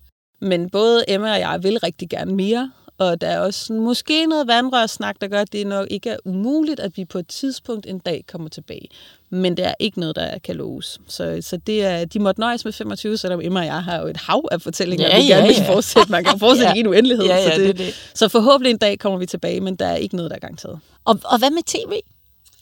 [0.41, 4.47] Men både Emma og jeg vil rigtig gerne mere, Og der er også måske noget
[4.47, 7.99] vandrørssnak, der gør, at det nok ikke er umuligt, at vi på et tidspunkt en
[7.99, 8.89] dag kommer tilbage.
[9.29, 10.99] Men det er ikke noget, der kan loves.
[11.07, 14.07] Så, så det er, de måtte nøjes med 25, selvom Emma og jeg har jo
[14.07, 15.73] et hav af fortællinger, ja, vi ja, gerne vil ja.
[15.73, 16.11] fortsætte.
[16.11, 16.75] Man kan fortsætte ja.
[16.75, 17.25] i en uendelighed.
[17.25, 18.11] Ja, ja, så, det, det, det.
[18.13, 20.79] så forhåbentlig en dag kommer vi tilbage, men der er ikke noget, der er garanteret.
[21.05, 21.99] Og, og hvad med tv?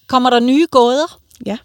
[0.07, 1.19] Kommer der nye gåder?
[1.45, 1.57] Ja.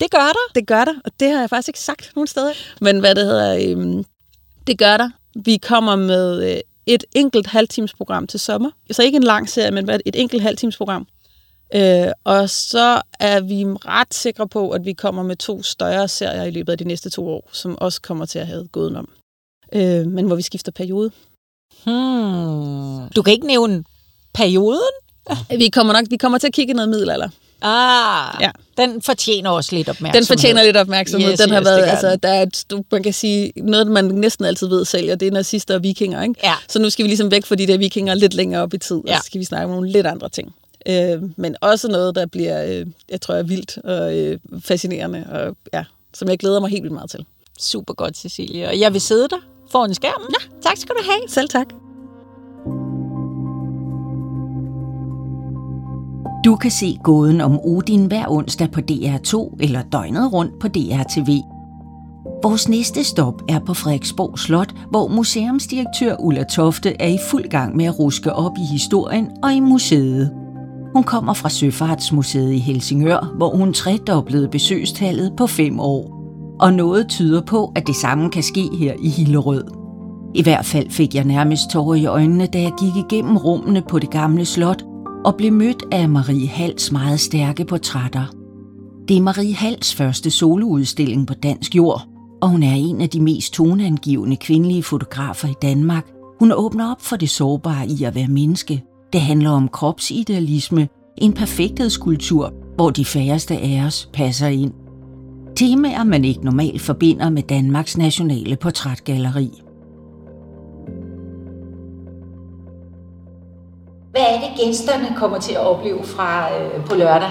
[0.00, 0.52] Det gør der?
[0.54, 2.52] Det gør der, og det har jeg faktisk ikke sagt nogen steder.
[2.80, 4.04] Men hvad det hedder, øhm,
[4.66, 5.10] det gør der.
[5.34, 8.70] Vi kommer med øh, et enkelt halvtimesprogram til sommer.
[8.90, 11.06] Så ikke en lang serie, men et enkelt halvtimesprogram.
[11.74, 16.44] Øh, og så er vi ret sikre på, at vi kommer med to større serier
[16.44, 19.08] i løbet af de næste to år, som også kommer til at have gåden om.
[19.72, 21.10] Øh, men hvor vi skifter periode.
[21.84, 23.08] Hmm.
[23.16, 23.84] Du kan ikke nævne
[24.34, 24.92] perioden?
[25.58, 27.28] vi kommer nok vi kommer til at kigge noget middelalder.
[27.62, 28.50] Ah, ja.
[28.76, 30.20] den fortjener også lidt opmærksomhed.
[30.20, 31.32] Den fortjener lidt opmærksomhed.
[31.32, 34.44] Yes, den har yes, været, altså, der er et, man kan sige, noget, man næsten
[34.44, 36.22] altid ved sælger, det er nazister og vikinger.
[36.22, 36.34] Ikke?
[36.42, 36.54] Ja.
[36.68, 39.00] Så nu skal vi ligesom væk fra de der vikinger lidt længere op i tid,
[39.06, 39.12] ja.
[39.12, 40.54] og så skal vi snakke om nogle lidt andre ting.
[40.86, 45.56] Øh, men også noget, der bliver, øh, jeg tror, er vildt og øh, fascinerende, og
[45.72, 47.24] ja, som jeg glæder mig helt vildt meget til.
[47.60, 48.68] Super godt, Cecilie.
[48.68, 49.38] Og jeg vil sidde der
[49.70, 50.28] foran skærmen.
[50.40, 50.68] Ja.
[50.68, 51.28] Tak skal du have.
[51.28, 51.91] Selv tak.
[56.44, 61.40] Du kan se gåden om Odin hver onsdag på DR2 eller døgnet rundt på DRTV.
[62.42, 67.76] Vores næste stop er på Frederiksborg Slot, hvor museumsdirektør Ulla Tofte er i fuld gang
[67.76, 70.30] med at ruske op i historien og i museet.
[70.94, 76.18] Hun kommer fra Søfartsmuseet i Helsingør, hvor hun tredoblede besøgstallet på fem år.
[76.60, 79.64] Og noget tyder på, at det samme kan ske her i Hillerød.
[80.34, 83.98] I hvert fald fik jeg nærmest tårer i øjnene, da jeg gik igennem rummene på
[83.98, 84.84] det gamle slot
[85.24, 88.24] og blev mødt af Marie Hals meget stærke portrætter.
[89.08, 92.02] Det er Marie Hals første soloudstilling på dansk jord,
[92.42, 96.10] og hun er en af de mest toneangivende kvindelige fotografer i Danmark.
[96.38, 98.82] Hun åbner op for det sårbare i at være menneske.
[99.12, 104.72] Det handler om kropsidealisme, en perfekthedskultur, hvor de færreste af os passer ind.
[105.56, 109.61] Temaer, man ikke normalt forbinder med Danmarks nationale portrætgalleri.
[114.12, 117.30] Hvad er det, gæsterne kommer til at opleve fra øh, på lørdag?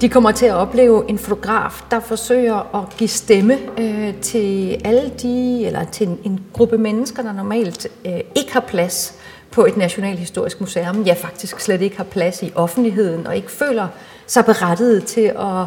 [0.00, 5.12] De kommer til at opleve en fotograf, der forsøger at give stemme øh, til alle
[5.22, 9.14] de, eller til en, en gruppe mennesker, der normalt øh, ikke har plads
[9.50, 11.02] på et nationalhistorisk museum.
[11.02, 13.88] Ja, faktisk slet ikke har plads i offentligheden, og ikke føler
[14.26, 15.64] sig berettiget til at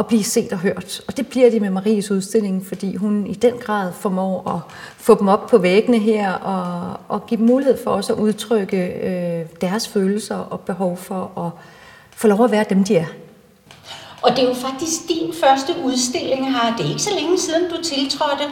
[0.00, 1.00] at blive set og hørt.
[1.08, 5.18] Og det bliver de med Maries udstilling, fordi hun i den grad formår at få
[5.18, 9.46] dem op på væggene her og, og give dem mulighed for også at udtrykke øh,
[9.60, 11.64] deres følelser og behov for at
[12.10, 13.06] få lov at være dem, de er.
[14.22, 16.76] Og det er jo faktisk din første udstilling her.
[16.76, 18.44] Det er ikke så længe siden, du tiltrådte.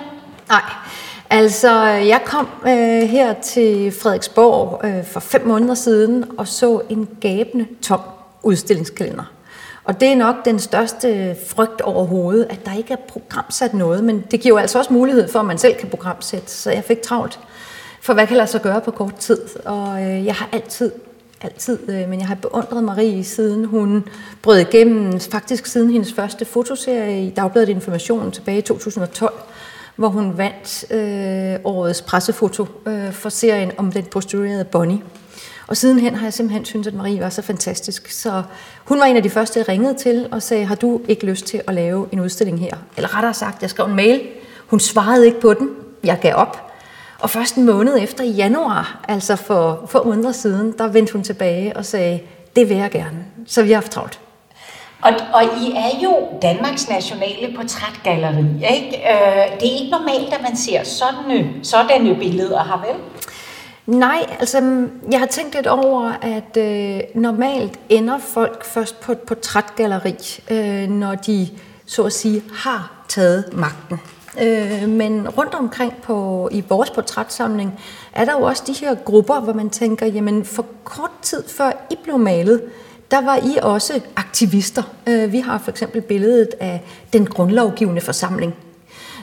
[0.48, 0.62] Nej,
[1.30, 7.08] altså jeg kom øh, her til Frederiksborg øh, for fem måneder siden og så en
[7.20, 8.00] gabende tom
[8.42, 9.24] udstillingskalender.
[9.88, 14.24] Og det er nok den største frygt overhovedet, at der ikke er programsat noget, men
[14.30, 17.02] det giver jo altså også mulighed for, at man selv kan programsætte, så jeg fik
[17.02, 17.40] travlt.
[18.02, 19.38] For hvad kan lade sig gøre på kort tid?
[19.64, 20.92] Og øh, jeg har altid,
[21.40, 24.04] altid, øh, men jeg har beundret Marie siden hun
[24.42, 29.34] brød igennem, faktisk siden hendes første fotoserie i Dagbladet Information tilbage i 2012,
[29.96, 35.00] hvor hun vandt øh, årets pressefoto øh, for serien om den posturerede Bonnie.
[35.68, 38.10] Og sidenhen har jeg simpelthen syntes, at Marie var så fantastisk.
[38.10, 38.42] Så
[38.84, 41.46] hun var en af de første, jeg ringede til og sagde, har du ikke lyst
[41.46, 42.76] til at lave en udstilling her?
[42.96, 44.20] Eller rettere sagt, jeg skrev en mail.
[44.66, 45.70] Hun svarede ikke på den.
[46.04, 46.72] Jeg gav op.
[47.18, 51.22] Og først en måned efter i januar, altså for få måneder siden, der vendte hun
[51.22, 52.20] tilbage og sagde,
[52.56, 53.24] det vil jeg gerne.
[53.46, 54.20] Så vi har haft travlt.
[55.02, 58.96] Og, og I er jo Danmarks nationale portrætgalleri, ikke?
[58.96, 62.96] Øh, det er ikke normalt, at man ser sådanne, øh, sådanne billeder her, vel?
[63.88, 69.12] Nej, altså mm, jeg har tænkt lidt over, at øh, normalt ender folk først på
[69.12, 70.14] et portrætgalleri,
[70.50, 71.48] øh, når de
[71.86, 74.00] så at sige har taget magten.
[74.42, 77.80] Øh, men rundt omkring på, i vores portrætsamling
[78.12, 81.86] er der jo også de her grupper, hvor man tænker, jamen for kort tid før
[81.90, 82.62] I blev malet,
[83.10, 84.82] der var I også aktivister.
[85.06, 88.54] Øh, vi har for eksempel billedet af den grundlovgivende forsamling.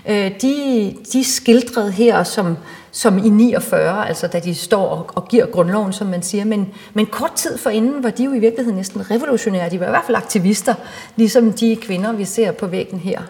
[0.09, 2.57] Øh, de, de skildrede her som
[2.95, 6.45] som i 49, altså da de står og, og giver grundloven, som man siger.
[6.45, 9.69] Men, men kort tid forinden var de jo i virkeligheden næsten revolutionære.
[9.69, 10.73] De var i hvert fald aktivister,
[11.15, 13.21] ligesom de kvinder, vi ser på væggen her.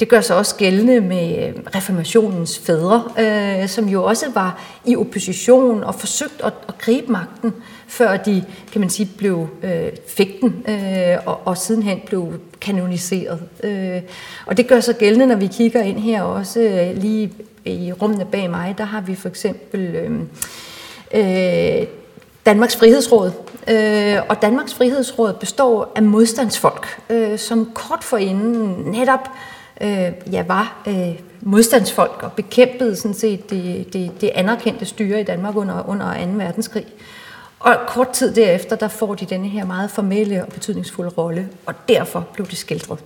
[0.00, 4.96] Det gør sig også gældende med øh, reformationens fædre, øh, som jo også var i
[4.96, 7.54] opposition og forsøgt at, at gribe magten,
[7.88, 13.40] før de, kan man sige, blev, øh, fik den, øh, og, og sidenhen blev kanoniseret.
[13.64, 14.02] Øh,
[14.46, 17.32] og det gør sig gældende, når vi kigger ind her også øh, lige
[17.64, 20.20] i rummene bag mig, der har vi for eksempel øh,
[21.14, 21.86] øh,
[22.46, 23.32] Danmarks Frihedsråd.
[23.68, 30.44] Øh, og Danmarks Frihedsråd består af modstandsfolk, øh, som kort forinden netop øh, øh, ja,
[30.46, 35.88] var øh, modstandsfolk og bekæmpede sådan set det, det, det anerkendte styre i Danmark under,
[35.88, 36.30] under 2.
[36.32, 36.86] verdenskrig.
[37.60, 41.74] Og kort tid derefter, der får de denne her meget formelle og betydningsfulde rolle, og
[41.88, 42.98] derfor blev det skildret.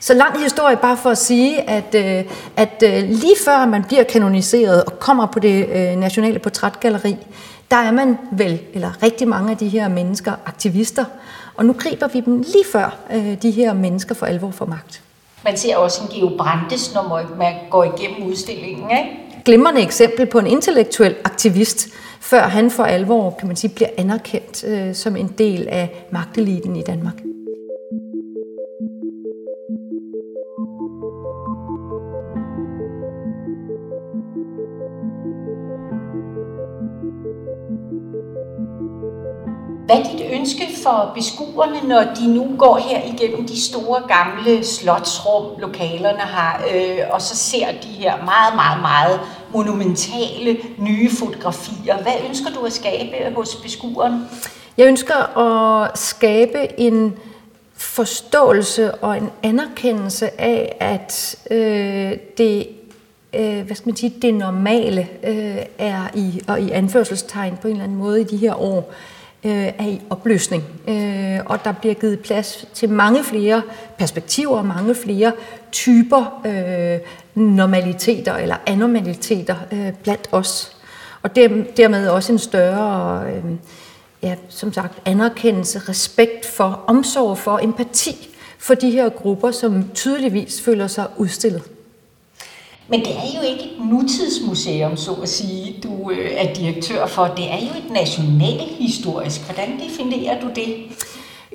[0.00, 4.02] Så lang historie bare for at sige, at, øh, at øh, lige før man bliver
[4.04, 7.16] kanoniseret og kommer på det øh, nationale portrætgalleri,
[7.70, 11.04] der er man vel, eller rigtig mange af de her mennesker, aktivister.
[11.54, 12.96] Og nu griber vi dem lige før
[13.42, 15.02] de her mennesker for alvor for magt.
[15.46, 19.42] Man ser også en Geo Brandes, når man går igennem udstillingen, ikke?
[19.44, 21.88] Glimrende eksempel på en intellektuel aktivist,
[22.20, 26.76] før han for alvor, kan man sige, bliver anerkendt øh, som en del af magteliten
[26.76, 27.14] i Danmark.
[39.86, 44.64] Hvad er dit ønske for beskuerne, når de nu går her igennem de store gamle
[44.64, 49.20] slotsrum, lokalerne har, øh, og så ser de her meget, meget, meget
[49.52, 52.02] monumentale nye fotografier?
[52.02, 54.28] Hvad ønsker du at skabe hos beskueren?
[54.76, 57.16] Jeg ønsker at skabe en
[57.74, 62.68] forståelse og en anerkendelse af, at øh, det
[63.34, 67.72] øh, hvad skal man sige, det normale øh, er i, og i anførselstegn på en
[67.72, 70.64] eller anden måde i de her år, øh, Øh, er i opløsning.
[70.88, 73.62] Øh, og der bliver givet plads til mange flere
[73.98, 75.32] perspektiver, mange flere
[75.72, 76.98] typer øh,
[77.42, 80.76] normaliteter eller anormaliteter øh, blandt os.
[81.22, 83.44] Og dermed også en større, øh,
[84.22, 90.62] ja, som sagt, anerkendelse, respekt for, omsorg for, empati for de her grupper, som tydeligvis
[90.62, 91.62] føler sig udstillet.
[92.88, 97.24] Men det er jo ikke et nutidsmuseum, så at sige, du øh, er direktør for.
[97.36, 99.44] Det er jo et nationalhistorisk.
[99.44, 100.76] Hvordan definerer du det?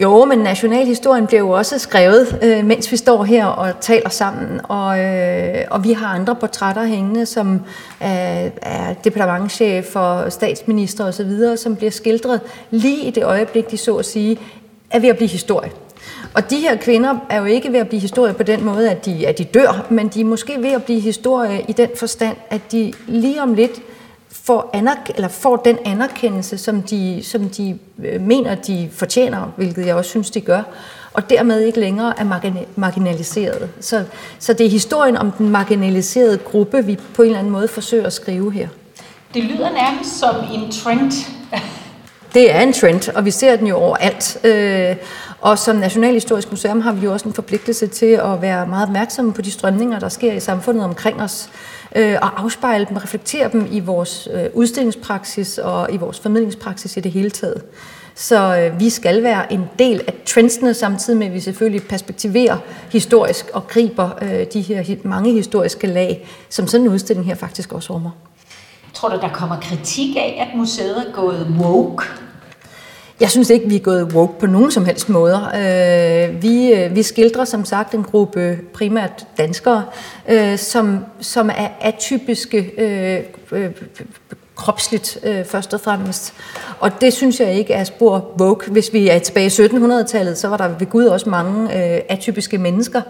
[0.02, 4.62] Jo, men nationalhistorien bliver jo også skrevet, øh, mens vi står her og taler sammen.
[4.64, 7.62] Og, øh, og vi har andre portrætter hængende, som
[8.00, 12.42] er, er departementchef og statsminister osv., som bliver skildret
[12.72, 14.38] lige i det øjeblik, de så at sige,
[14.90, 15.72] er ved at blive historie.
[16.34, 19.06] Og de her kvinder er jo ikke ved at blive historie på den måde, at
[19.06, 22.38] de, at de dør, men de er måske ved at blive historie i den forstand,
[22.50, 23.72] at de lige om lidt
[24.32, 29.86] får, anerk- eller får den anerkendelse, som de, som de øh, mener, de fortjener, hvilket
[29.86, 30.62] jeg også synes, de gør,
[31.14, 33.70] og dermed ikke længere er margin- marginaliseret.
[33.80, 34.04] Så,
[34.40, 38.06] så det er historien om den marginaliserede gruppe, vi på en eller anden måde forsøger
[38.06, 38.68] at skrive her.
[39.34, 41.12] Det lyder nærmest som en trend.
[42.34, 44.38] det er en trend, og vi ser den jo overalt.
[44.44, 44.96] Øh,
[45.42, 49.34] og som Nationalhistorisk Museum har vi jo også en forpligtelse til at være meget opmærksomme
[49.34, 51.50] på de strømninger, der sker i samfundet omkring os,
[51.96, 57.00] øh, og afspejle dem, reflektere dem i vores øh, udstillingspraksis og i vores formidlingspraksis i
[57.00, 57.64] det hele taget.
[58.16, 62.58] Så øh, vi skal være en del af trendsene, samtidig med at vi selvfølgelig perspektiverer
[62.92, 67.74] historisk og griber øh, de her mange historiske lag, som sådan en udstilling her faktisk
[67.74, 68.12] også rummer.
[68.94, 72.04] Tror du, der kommer kritik af, at museet er gået woke?
[73.22, 75.52] Jeg synes ikke, vi er gået woke på nogen som helst måder.
[75.56, 79.84] Øh, vi, øh, vi skildrer som sagt en gruppe primært danskere,
[80.30, 83.20] øh, som, som er atypiske øh,
[83.52, 83.72] øh,
[84.56, 86.34] kropsligt først og fremmest.
[86.80, 88.72] Og det synes jeg ikke er spor woke.
[88.72, 91.72] Hvis vi er tilbage i 1700-tallet, så var der ved Gud også mange
[92.12, 93.02] atypiske mennesker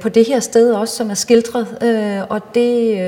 [0.00, 1.66] på det her sted også, som er skildret.
[2.28, 2.98] og det,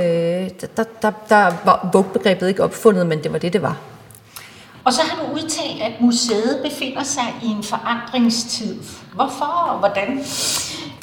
[0.76, 3.93] der, der, der var woke-begrebet ikke opfundet, men det var det, det var.
[4.84, 8.76] Og så har du udtalt, at museet befinder sig i en forandringstid.
[9.14, 10.24] Hvorfor og hvordan?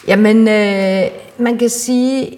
[0.08, 2.38] Jamen, øh, man kan sige,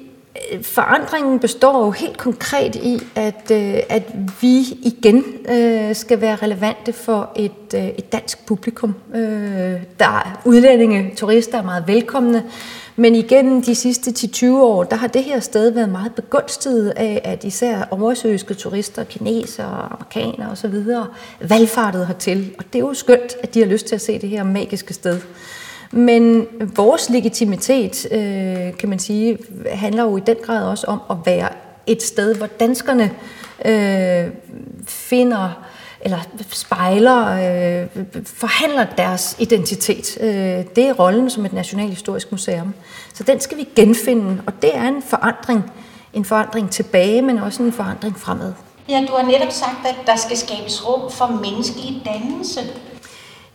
[0.52, 4.04] Øh, forandringen består jo helt konkret i, at, øh, at
[4.42, 8.96] vi igen øh, skal være relevante for et, øh, et dansk publikum.
[9.16, 9.22] Øh,
[10.00, 12.44] der er udlændinge, turister er meget velkomne,
[12.96, 17.22] men igennem de sidste 10-20 år, der har det her sted været meget begunstiget af,
[17.24, 20.76] at især oversøiske turister, kinesere, amerikanere osv.
[21.42, 22.56] valgfartet hertil.
[22.58, 24.94] Og det er jo skønt, at de har lyst til at se det her magiske
[24.94, 25.22] sted.
[25.96, 29.38] Men vores legitimitet, øh, kan man sige,
[29.72, 31.50] handler jo i den grad også om at være
[31.88, 33.12] et sted, hvor danskerne
[33.66, 34.28] øh,
[34.88, 35.64] finder
[36.02, 36.18] eller
[36.52, 37.88] spejler, øh,
[38.26, 40.18] forhandler deres identitet.
[40.22, 40.30] Øh,
[40.76, 42.74] det er rollen som et nationalhistorisk museum.
[43.14, 45.72] Så den skal vi genfinde, og det er en forandring.
[46.14, 48.54] En forandring tilbage, men også en forandring fremad.
[48.90, 52.60] Ja, du har netop sagt, at der skal skabes rum for menneskelig dannelse.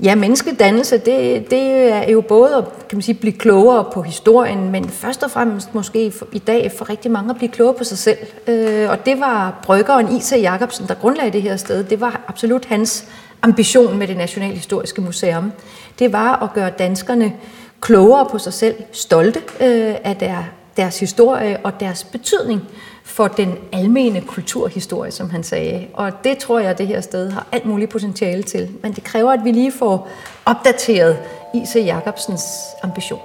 [0.02, 4.70] Ja, menneskedannelse, det, det er jo både at kan man sige, blive klogere på historien,
[4.70, 7.98] men først og fremmest måske i dag for rigtig mange at blive klogere på sig
[7.98, 8.18] selv.
[8.46, 11.84] Øh, og det var bryggeren Isa Jacobsen, der grundlagde det her sted.
[11.84, 13.04] Det var absolut hans
[13.42, 15.52] ambition med det Nationalhistoriske Museum.
[15.98, 17.32] Det var at gøre danskerne
[17.80, 20.44] klogere på sig selv, stolte øh, af der,
[20.76, 22.62] deres historie og deres betydning
[23.08, 25.86] for den almene kulturhistorie, som han sagde.
[25.94, 28.70] Og det tror jeg, at det her sted har alt muligt potentiale til.
[28.82, 30.08] Men det kræver, at vi lige får
[30.46, 31.18] opdateret
[31.54, 31.76] I.C.
[31.76, 32.42] Jacobsens
[32.82, 33.20] ambition.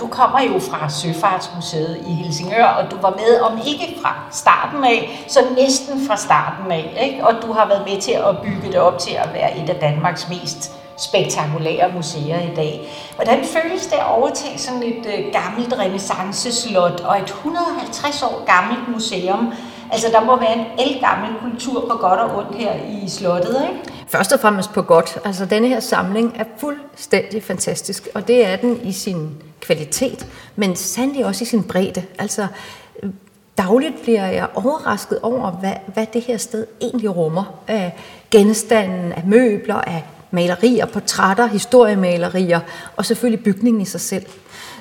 [0.00, 4.84] Du kommer jo fra Søfartsmuseet i Helsingør, og du var med, om ikke fra starten
[4.84, 6.98] af, så næsten fra starten af.
[7.02, 7.26] Ikke?
[7.26, 9.80] Og du har været med til at bygge det op til at være et af
[9.80, 12.88] Danmarks mest spektakulære museer i dag.
[13.14, 18.88] Hvordan føles det at overtage sådan et øh, gammelt renaissanceslot og et 150 år gammelt
[18.88, 19.52] museum?
[19.92, 23.92] Altså, der må være en elgammel kultur på godt og ondt her i slottet, ikke?
[24.08, 25.18] Først og fremmest på godt.
[25.24, 29.30] Altså, denne her samling er fuldstændig fantastisk, og det er den i sin
[29.60, 32.02] kvalitet, men sandelig også i sin bredde.
[32.18, 32.46] Altså,
[33.58, 37.92] dagligt bliver jeg overrasket over, hvad, hvad det her sted egentlig rummer af
[38.30, 42.60] genstanden, af møbler, af malerier, portrætter, historiemalerier
[42.96, 44.26] og selvfølgelig bygningen i sig selv.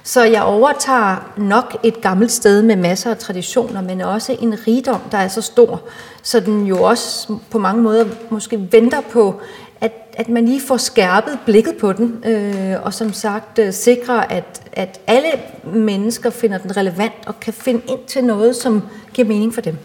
[0.04, 5.02] Så jeg overtager nok et gammelt sted med masser af traditioner, men også en rigdom,
[5.12, 5.82] der er så stor,
[6.24, 9.42] så den jo også på mange måder måske venter på,
[9.82, 14.20] at, at man lige får skærpet blikket på den, øh, og som sagt øh, sikrer,
[14.20, 15.30] at, at alle
[15.64, 18.82] mennesker finder den relevant og kan finde ind til noget, som
[19.14, 19.78] giver mening for dem.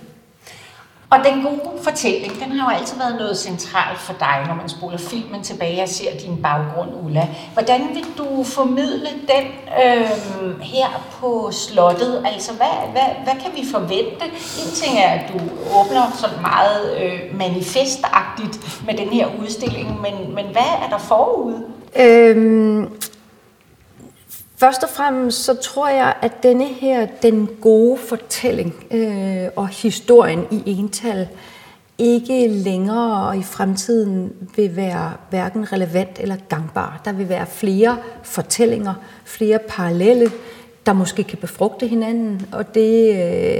[1.11, 4.69] Og den gode fortælling, den har jo altid været noget centralt for dig, når man
[4.69, 7.29] spoler filmen tilbage og ser din baggrund, Ulla.
[7.53, 9.45] Hvordan vil du formidle den
[9.85, 12.23] øh, her på slottet?
[12.27, 14.25] Altså, hvad, hvad, hvad kan vi forvente?
[14.65, 15.39] En ting er, at du
[15.79, 21.55] åbner sådan meget øh, manifestagtigt med den her udstilling, men, men hvad er der forud?
[21.97, 22.93] Øhm,
[24.61, 30.47] Først og fremmest så tror jeg, at denne her, den gode fortælling øh, og historien
[30.51, 31.29] i ental,
[31.99, 37.01] ikke længere og i fremtiden vil være hverken relevant eller gangbar.
[37.05, 38.95] Der vil være flere fortællinger,
[39.25, 40.31] flere parallelle,
[40.87, 43.15] der måske kan befrugte hinanden, og, det,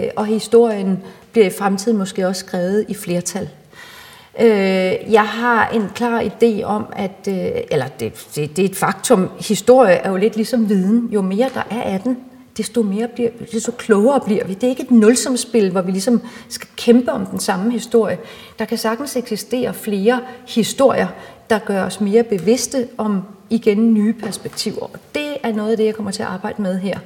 [0.05, 3.49] øh, og historien bliver i fremtiden måske også skrevet i flertal.
[4.41, 8.77] Øh, jeg har en klar idé om, at, øh, eller det, det, det er et
[8.77, 11.09] faktum, historie er jo lidt ligesom viden.
[11.13, 12.17] Jo mere der er af den,
[12.57, 14.55] desto, mere bliver, desto klogere bliver vi.
[14.55, 18.19] Det er ikke et nulsumspil, hvor vi ligesom skal kæmpe om den samme historie.
[18.59, 21.09] Der kan sagtens eksistere flere historier,
[21.51, 24.83] der gør os mere bevidste om igen nye perspektiver.
[24.83, 26.99] Og det er noget af det, jeg kommer til at arbejde med her.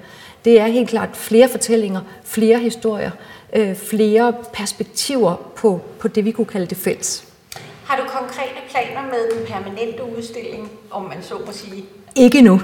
[0.44, 3.11] Det er helt klart flere fortællinger, flere historier,
[3.55, 7.25] øh, flere perspektiver på, på det, vi kunne kalde det fælles.
[7.85, 11.85] Har du konkrete planer med den permanente udstilling, om man så må sige?
[12.17, 12.61] Ikke nu.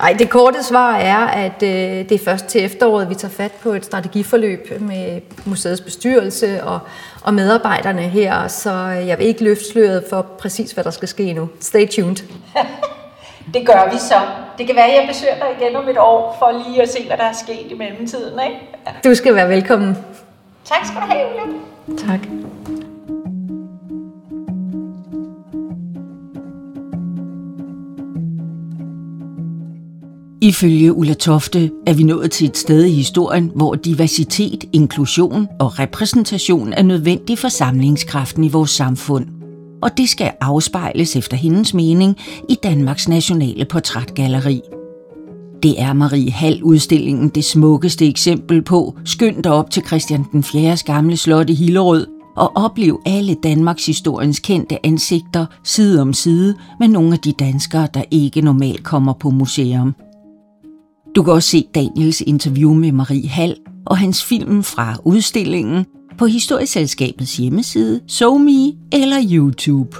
[0.00, 3.52] Ej, det korte svar er, at øh, det er først til efteråret, vi tager fat
[3.52, 6.78] på et strategiforløb med museets bestyrelse og,
[7.22, 11.32] og medarbejderne her, så jeg vil ikke løfte sløret for præcis, hvad der skal ske
[11.32, 11.48] nu.
[11.60, 12.16] Stay tuned.
[13.54, 14.20] det gør vi så.
[14.58, 17.06] Det kan være, at jeg besøger dig igen om et år, for lige at se,
[17.06, 18.40] hvad der er sket i mellemtiden.
[18.46, 18.58] Ikke?
[19.04, 19.96] Du skal være velkommen.
[20.64, 22.06] Tak skal du have, Julia.
[22.06, 22.20] Tak.
[30.42, 35.78] Ifølge Ulla Tofte er vi nået til et sted i historien, hvor diversitet, inklusion og
[35.78, 39.35] repræsentation er nødvendig for samlingskraften i vores samfund.
[39.82, 42.16] Og det skal afspejles efter hendes mening
[42.48, 44.60] i Danmarks Nationale Portrætgalleri.
[45.62, 48.98] Det er Marie Hall udstillingen det smukkeste eksempel på.
[49.04, 50.76] Skynd dig op til Christian den 4.
[50.84, 56.88] gamle slot i Hillerød og oplev alle Danmarks historiens kendte ansigter side om side med
[56.88, 59.94] nogle af de danskere, der ikke normalt kommer på museum.
[61.16, 65.86] Du kan også se Daniels interview med Marie Hall og hans film fra udstillingen
[66.18, 69.96] på Historieselskabets hjemmeside, SoMe eller YouTube.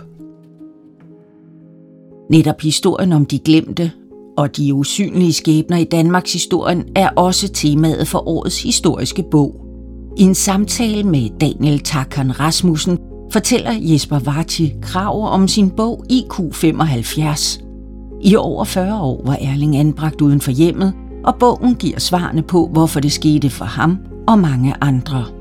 [2.30, 3.92] Netop historien om de glemte
[4.36, 9.60] og de usynlige skæbner i Danmarks historien er også temaet for årets historiske bog.
[10.16, 12.98] I en samtale med Daniel Takan Rasmussen
[13.32, 17.62] fortæller Jesper Varti Krav om sin bog IQ75.
[18.22, 20.92] I over 40 år var Erling anbragt uden for hjemmet,
[21.24, 25.35] og bogen giver svarene på, hvorfor det skete for ham og mange andre.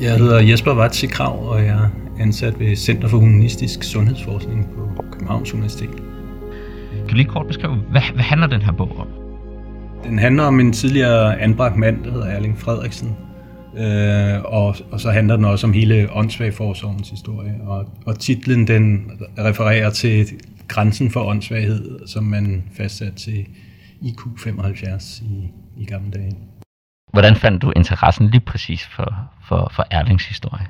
[0.00, 1.88] Jeg hedder Jesper Vatsi Krav, og jeg er
[2.20, 6.02] ansat ved Center for Humanistisk Sundhedsforskning på Københavns Universitet.
[7.12, 9.06] lige kort beskrive, hvad, hvad handler den her bog om?
[10.04, 13.16] Den handler om en tidligere anbragt mand, der hedder Erling Frederiksen.
[13.76, 17.54] Øh, og, og så handler den også om hele åndssvagforsorgens historie.
[17.66, 20.26] Og, og titlen den refererer til
[20.68, 23.46] grænsen for åndssvaghed, som man fastsatte til
[24.02, 25.50] IQ 75 i,
[25.82, 26.36] i gamle dage.
[27.12, 30.66] Hvordan fandt du interessen lige præcis for, for, for Erlings historie?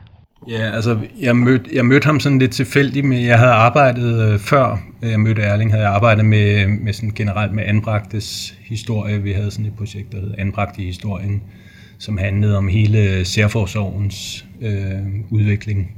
[0.48, 4.38] Ja, altså, jeg mødte, jeg mødte ham sådan lidt tilfældigt med, jeg havde arbejdet øh,
[4.38, 9.22] før øh, jeg mødte Erling, havde jeg arbejdet med, med sådan generelt med anbragtes historie.
[9.22, 11.42] Vi havde sådan et projekt, der hed Anbragt i historien,
[11.98, 15.90] som handlede om hele særforsorgens øh, udvikling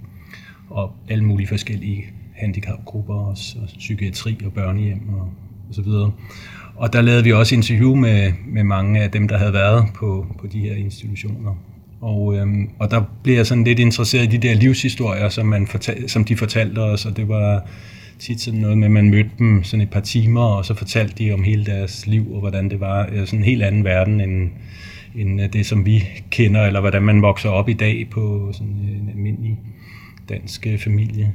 [0.71, 2.05] og alle mulige forskellige
[2.37, 5.31] handicapgrupper, også, og psykiatri og børnehjem og,
[5.69, 6.13] og så videre.
[6.79, 10.27] Og der lavede vi også interview med, med mange af dem, der havde været på,
[10.41, 11.55] på de her institutioner.
[12.01, 15.67] Og, øhm, og der blev jeg sådan lidt interesseret i de der livshistorier, som, man
[15.67, 17.67] fortal, som de fortalte os, og det var
[18.19, 21.25] tit sådan noget med, at man mødte dem sådan et par timer, og så fortalte
[21.25, 24.21] de om hele deres liv, og hvordan det var øh, sådan en helt anden verden,
[24.21, 24.51] end,
[25.15, 28.73] end øh, det, som vi kender, eller hvordan man vokser op i dag på sådan
[28.73, 29.59] en almindelig
[30.29, 31.33] dansk øh, familie.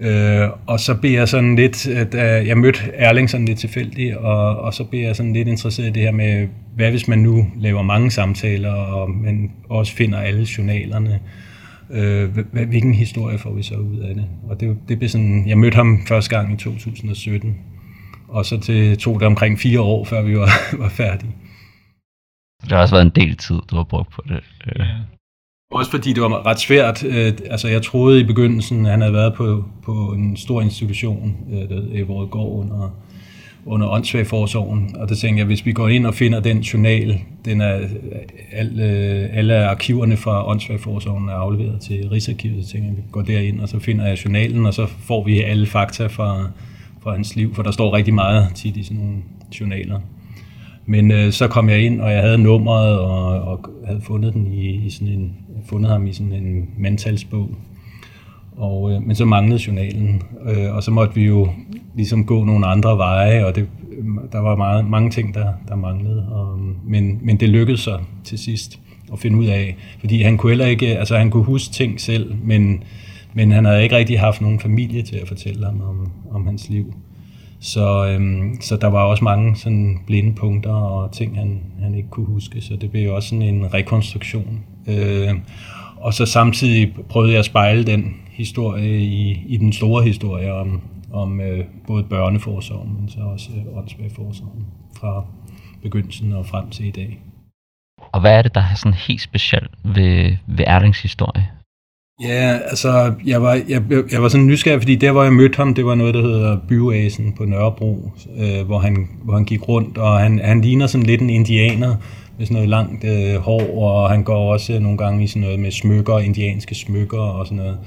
[0.00, 4.56] Øh, og så blev jeg sådan lidt, da jeg mødte Erling sådan lidt tilfældigt, og,
[4.56, 7.46] og så blev jeg sådan lidt interesseret i det her med, hvad hvis man nu
[7.56, 11.20] laver mange samtaler, og man også finder alle journalerne,
[11.90, 14.26] øh, hvilken historie får vi så ud af det?
[14.48, 17.58] Og det, det blev sådan, jeg mødte ham første gang i 2017,
[18.28, 20.50] og så til, tog det omkring fire år, før vi var,
[20.82, 21.32] var færdige.
[22.62, 24.40] Det har også været en del tid, du har brugt på det.
[24.78, 24.84] Ja.
[25.70, 27.04] Også fordi det var ret svært.
[27.04, 31.36] Øh, altså jeg troede i begyndelsen, at han havde været på, på en stor institution,
[32.06, 32.94] hvor det går under,
[33.66, 34.96] under åndssvagforsorgen.
[34.96, 37.80] Og der tænkte jeg, hvis vi går ind og finder den journal, den er,
[38.52, 43.22] alle, øh, alle arkiverne fra åndssvagforsorgen er afleveret til Rigsarkivet, så tænkte jeg, vi går
[43.22, 46.50] derind, og så finder jeg journalen, og så får vi alle fakta fra,
[47.02, 49.16] fra hans liv, for der står rigtig meget tit i sådan nogle
[49.60, 50.00] journaler.
[50.90, 54.46] Men øh, så kom jeg ind, og jeg havde nummeret, og, og havde fundet, den
[54.46, 55.36] i, i sådan en,
[55.66, 57.50] fundet ham i sådan en mandtalsbog.
[58.56, 61.48] Og, øh, men så manglede journalen, øh, og så måtte vi jo
[61.94, 63.68] ligesom gå nogle andre veje, og det,
[64.32, 66.28] der var meget, mange ting, der, der manglede.
[66.28, 68.80] Og, men, men det lykkedes så til sidst
[69.12, 72.34] at finde ud af, fordi han kunne heller ikke, altså han kunne huske ting selv,
[72.44, 72.82] men,
[73.34, 76.68] men han havde ikke rigtig haft nogen familie til at fortælle ham om, om hans
[76.68, 76.94] liv.
[77.60, 82.08] Så, øhm, så der var også mange sådan blinde punkter og ting, han, han ikke
[82.08, 84.64] kunne huske, så det blev jo også sådan en rekonstruktion.
[84.86, 85.34] Øh,
[85.96, 90.80] og så samtidig prøvede jeg at spejle den historie i, i den store historie om,
[91.12, 94.66] om øh, både børneforsorgen, men så også øh, åndssvagforsorgen
[95.00, 95.24] fra
[95.82, 97.20] begyndelsen og frem til i dag.
[98.12, 101.48] Og hvad er det, der er sådan helt specielt ved, ved Erlings historie?
[102.22, 105.74] Ja, altså, jeg var, jeg, jeg var sådan nysgerrig, fordi der, hvor jeg mødte ham,
[105.74, 109.98] det var noget, der hedder Byvæsen på Nørrebro, øh, hvor, han, hvor han gik rundt,
[109.98, 111.94] og han, han ligner sådan lidt en indianer
[112.38, 115.60] med sådan noget langt øh, hår, og han går også nogle gange i sådan noget
[115.60, 117.78] med smykker, indianske smykker og sådan noget.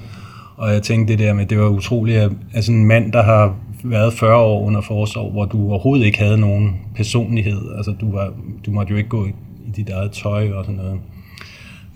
[0.56, 3.54] Og jeg tænkte det der med, det var utroligt, at altså en mand, der har
[3.84, 8.32] været 40 år under forsorg, hvor du overhovedet ikke havde nogen personlighed, altså du, var,
[8.66, 9.28] du måtte jo ikke gå i,
[9.66, 11.00] i dit eget tøj og sådan noget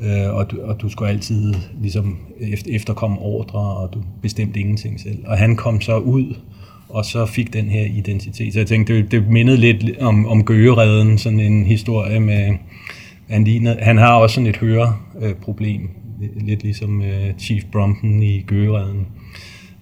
[0.00, 5.00] øh, og, du, og du skulle altid ligesom efter, efterkomme ordre, og du bestemte ingenting
[5.00, 5.18] selv.
[5.26, 6.34] Og han kom så ud,
[6.88, 8.52] og så fik den her identitet.
[8.52, 12.54] Så jeg tænkte, det, det mindede lidt om, om Gøgeredden, sådan en historie med,
[13.28, 15.90] han, lignede, han har også sådan et høreproblem,
[16.36, 19.06] lidt ligesom øh, Chief Brompton i Gøgeredden.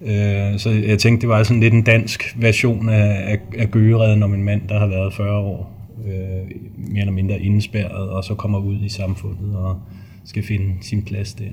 [0.01, 4.23] Øh, så jeg tænkte, det var sådan lidt en dansk version af, af, af Gøgeredden
[4.23, 8.35] om en mand, der har været 40 år øh, mere eller mindre indespærret, og så
[8.35, 9.79] kommer ud i samfundet og
[10.25, 11.51] skal finde sin plads der.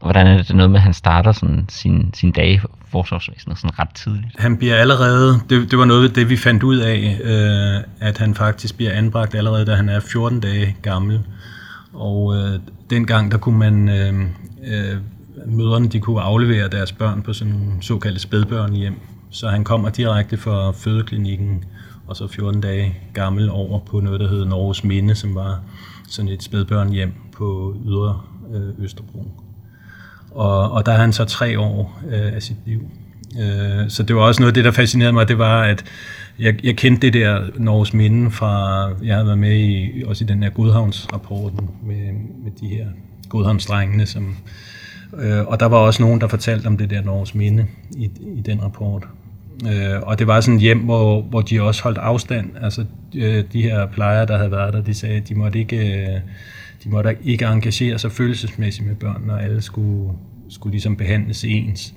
[0.00, 2.58] Hvordan er det noget med, at han starter sådan sin, sin dage i
[2.90, 4.40] forsvarsvæsenet sådan ret tidligt?
[4.40, 8.18] Han bliver allerede, det, det var noget af det, vi fandt ud af, øh, at
[8.18, 11.20] han faktisk bliver anbragt allerede, da han er 14 dage gammel.
[11.92, 12.60] Og øh,
[12.90, 14.20] dengang, der kunne man, øh,
[14.66, 14.96] øh,
[15.46, 19.00] møderne, de kunne aflevere deres børn på sådan nogle såkaldte spædbørn hjem.
[19.30, 21.64] Så han kommer direkte fra fødeklinikken,
[22.06, 25.60] og så 14 dage gammel over på noget, der hed Norges Minde, som var
[26.08, 28.20] sådan et spædbørnhjem på Ydre
[28.54, 29.30] øh, Østerbro.
[30.30, 32.80] Og, og der er han så tre år øh, af sit liv.
[33.40, 35.84] Øh, så det var også noget af det, der fascinerede mig, det var, at
[36.38, 40.26] jeg, jeg kendte det der Norges Minde fra, jeg havde været med i, også i
[40.26, 42.12] den her Godhavnsrapporten med,
[42.44, 42.86] med de her
[43.28, 44.36] Godhavnsdrengene, som,
[45.18, 47.66] øh, og der var også nogen, der fortalte om det der Norges Minde
[47.96, 49.06] i, i den rapport.
[49.64, 52.50] Øh, og det var sådan et hjem, hvor, hvor de også holdt afstand.
[52.60, 52.84] Altså
[53.14, 56.20] øh, de her plejere, der havde været der, de sagde, at de måtte ikke, øh,
[56.84, 60.12] de måtte ikke engagere sig følelsesmæssigt med børn, og alle skulle,
[60.48, 61.94] skulle ligesom behandles ens.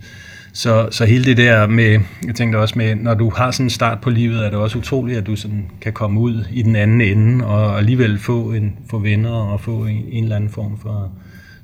[0.53, 3.69] Så, så hele det der med, jeg tænkte også med, når du har sådan en
[3.69, 6.75] start på livet, er det også utroligt, at du sådan kan komme ud i den
[6.75, 10.80] anden ende, og alligevel få, en, få venner og få en, en eller anden form
[10.80, 11.11] for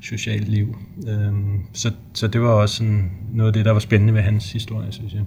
[0.01, 0.77] socialt liv.
[1.07, 4.51] Øhm, så, så det var også sådan noget af det, der var spændende ved hans
[4.51, 5.21] historie, synes jeg.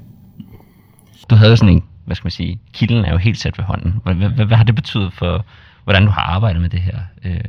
[1.31, 3.95] Du havde sådan en, hvad skal man sige, kilden er jo helt sat ved hånden.
[4.05, 5.45] Hvad, hvad, hvad har det betydet for,
[5.85, 7.41] hvordan du har arbejdet med det her, øh,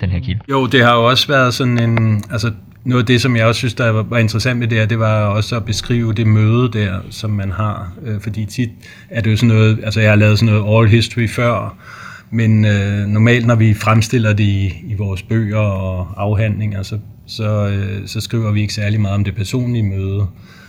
[0.00, 0.40] den her kilde?
[0.50, 2.52] Jo, det har jo også været sådan en, altså
[2.84, 5.26] noget af det, som jeg også synes, der var interessant med det her, det var
[5.26, 7.92] også at beskrive det møde der, som man har.
[8.02, 8.70] Øh, fordi tit
[9.10, 11.76] er det jo sådan noget, altså jeg har lavet sådan noget oral history før,
[12.30, 17.68] men øh, normalt, når vi fremstiller det i, i vores bøger og afhandlinger, så, så,
[17.68, 20.26] øh, så skriver vi ikke særlig meget om det personlige møde,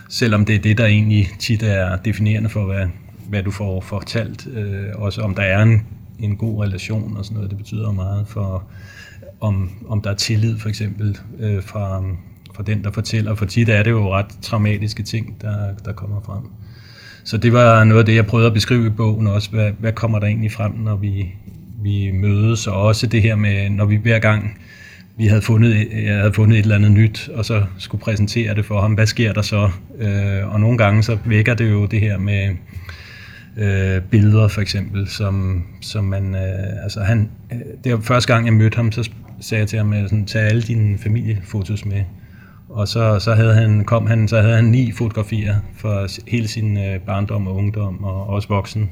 [0.08, 2.86] selvom det er det, der egentlig tit er definerende for, hvad,
[3.28, 4.48] hvad du får fortalt.
[4.54, 5.86] Øh, også om der er en,
[6.18, 8.64] en god relation og sådan noget, det betyder meget for,
[9.40, 12.02] om, om der er tillid for eksempel øh, fra,
[12.54, 13.34] fra den, der fortæller.
[13.34, 16.42] For tit er det jo ret traumatiske ting, der, der kommer frem.
[17.24, 19.50] Så det var noget af det, jeg prøvede at beskrive i bogen også.
[19.50, 21.34] Hvad, hvad kommer der egentlig frem, når vi,
[21.82, 22.66] vi mødes?
[22.66, 24.58] Og også det her med, når vi hver gang
[25.18, 28.64] vi havde fundet, jeg havde fundet et eller andet nyt, og så skulle præsentere det
[28.64, 28.92] for ham.
[28.92, 29.70] Hvad sker der så?
[29.98, 32.56] Øh, og nogle gange så vækker det jo det her med
[33.56, 38.46] øh, billeder for eksempel, som, som man, øh, altså han, øh, det var første gang
[38.46, 39.10] jeg mødte ham, så
[39.40, 42.02] sagde jeg til ham, sådan, tag alle dine familiefotos med.
[42.68, 46.78] Og så, så havde han, kom han, så havde han ni fotografier for hele sin
[46.78, 48.90] øh, barndom og ungdom og også voksen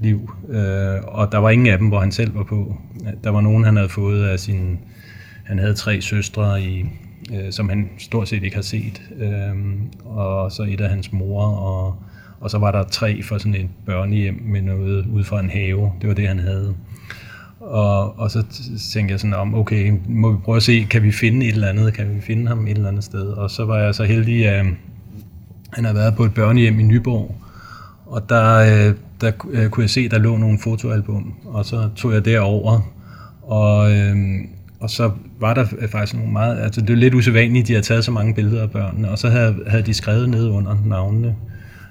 [0.00, 0.30] liv.
[0.48, 2.76] Øh, og der var ingen af dem, hvor han selv var på.
[3.24, 4.78] Der var nogen, han havde fået af sin...
[5.44, 6.84] Han havde tre søstre, i,
[7.34, 9.02] øh, som han stort set ikke har set.
[9.16, 9.54] Øh,
[10.04, 11.96] og så et af hans mor, og,
[12.40, 15.92] og så var der tre for sådan et børnehjem med noget ud fra en have.
[16.00, 16.74] Det var det, han havde.
[17.64, 18.42] Og, og så
[18.92, 21.68] tænkte jeg sådan om, okay, må vi prøve at se, kan vi finde et eller
[21.68, 23.26] andet, kan vi finde ham et eller andet sted?
[23.26, 24.72] Og så var jeg så heldig, at øh,
[25.72, 27.34] han har været på et børnehjem i Nyborg,
[28.06, 32.12] og der, øh, der øh, kunne jeg se, der lå nogle fotoalbum, og så tog
[32.12, 32.80] jeg derover,
[33.42, 33.90] og,
[34.80, 35.10] og så
[35.40, 38.34] var der faktisk nogle meget, altså det er lidt usædvanligt, de havde taget så mange
[38.34, 41.34] billeder af børnene, og så havde, havde de skrevet ned under navnene,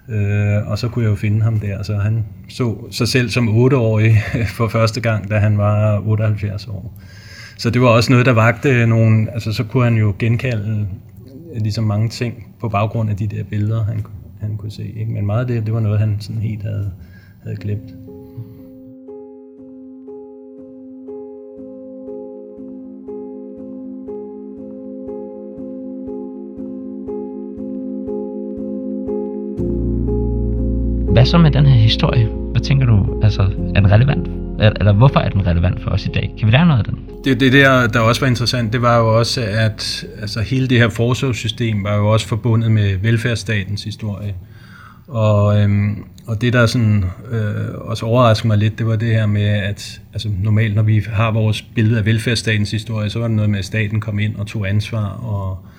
[0.10, 3.50] Øh, og så kunne jeg jo finde ham der, så han så sig selv som
[3.50, 4.16] 8-årig
[4.58, 7.00] for første gang, da han var 78 år.
[7.58, 10.88] Så det var også noget, der vagte nogle, altså så kunne han jo genkalde
[11.62, 14.06] ligesom mange ting på baggrund af de der billeder, han,
[14.42, 14.84] han kunne se.
[14.84, 15.12] Ikke?
[15.12, 16.92] Men meget af det, det var noget, han sådan helt havde,
[17.44, 17.94] havde glemt.
[31.24, 32.26] Hvad så med den her historie?
[32.26, 33.42] Hvad tænker du, altså,
[33.76, 34.28] er den relevant?
[34.60, 36.34] Eller hvorfor er den relevant for os i dag?
[36.40, 37.00] Kan vi lære noget af den?
[37.24, 40.78] Det, det der, der også var interessant, det var jo også, at altså, hele det
[40.78, 44.34] her forsorgssystem var jo også forbundet med velfærdsstatens historie.
[45.08, 49.26] Og, øhm, og det, der sådan, øh, også overraskede mig lidt, det var det her
[49.26, 53.36] med, at altså, normalt, når vi har vores billede af velfærdsstatens historie, så var det
[53.36, 55.73] noget med, at staten kom ind og tog ansvar og Øh,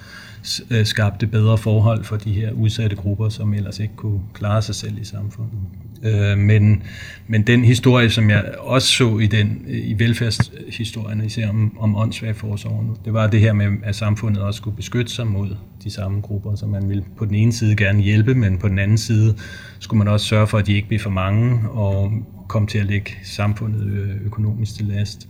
[0.70, 4.74] Øh, skabte bedre forhold for de her udsatte grupper, som ellers ikke kunne klare sig
[4.74, 5.58] selv i samfundet.
[6.02, 6.82] Øh, men,
[7.26, 11.96] men den historie, som jeg også så i den øh, i velfærdshistorien, især om, om
[11.96, 16.20] åndssvagforsorgen, det var det her med, at samfundet også skulle beskytte sig mod de samme
[16.20, 19.34] grupper, så man ville på den ene side gerne hjælpe, men på den anden side
[19.78, 22.12] skulle man også sørge for, at de ikke blev for mange og
[22.48, 25.28] kom til at lægge samfundet øh, økonomisk til last.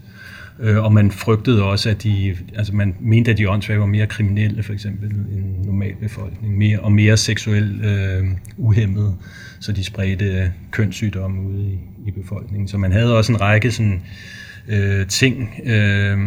[0.60, 4.06] Øh, og man frygtede også, at de, altså man mente, at de åndssvage var mere
[4.06, 8.24] kriminelle, for eksempel, end normal befolkning, mere, og mere seksuelt øh,
[8.56, 9.16] uhemmet,
[9.60, 12.68] så de spredte kønssygdomme ude i, i befolkningen.
[12.68, 14.02] Så man havde også en række sådan,
[14.68, 16.18] øh, ting, øh,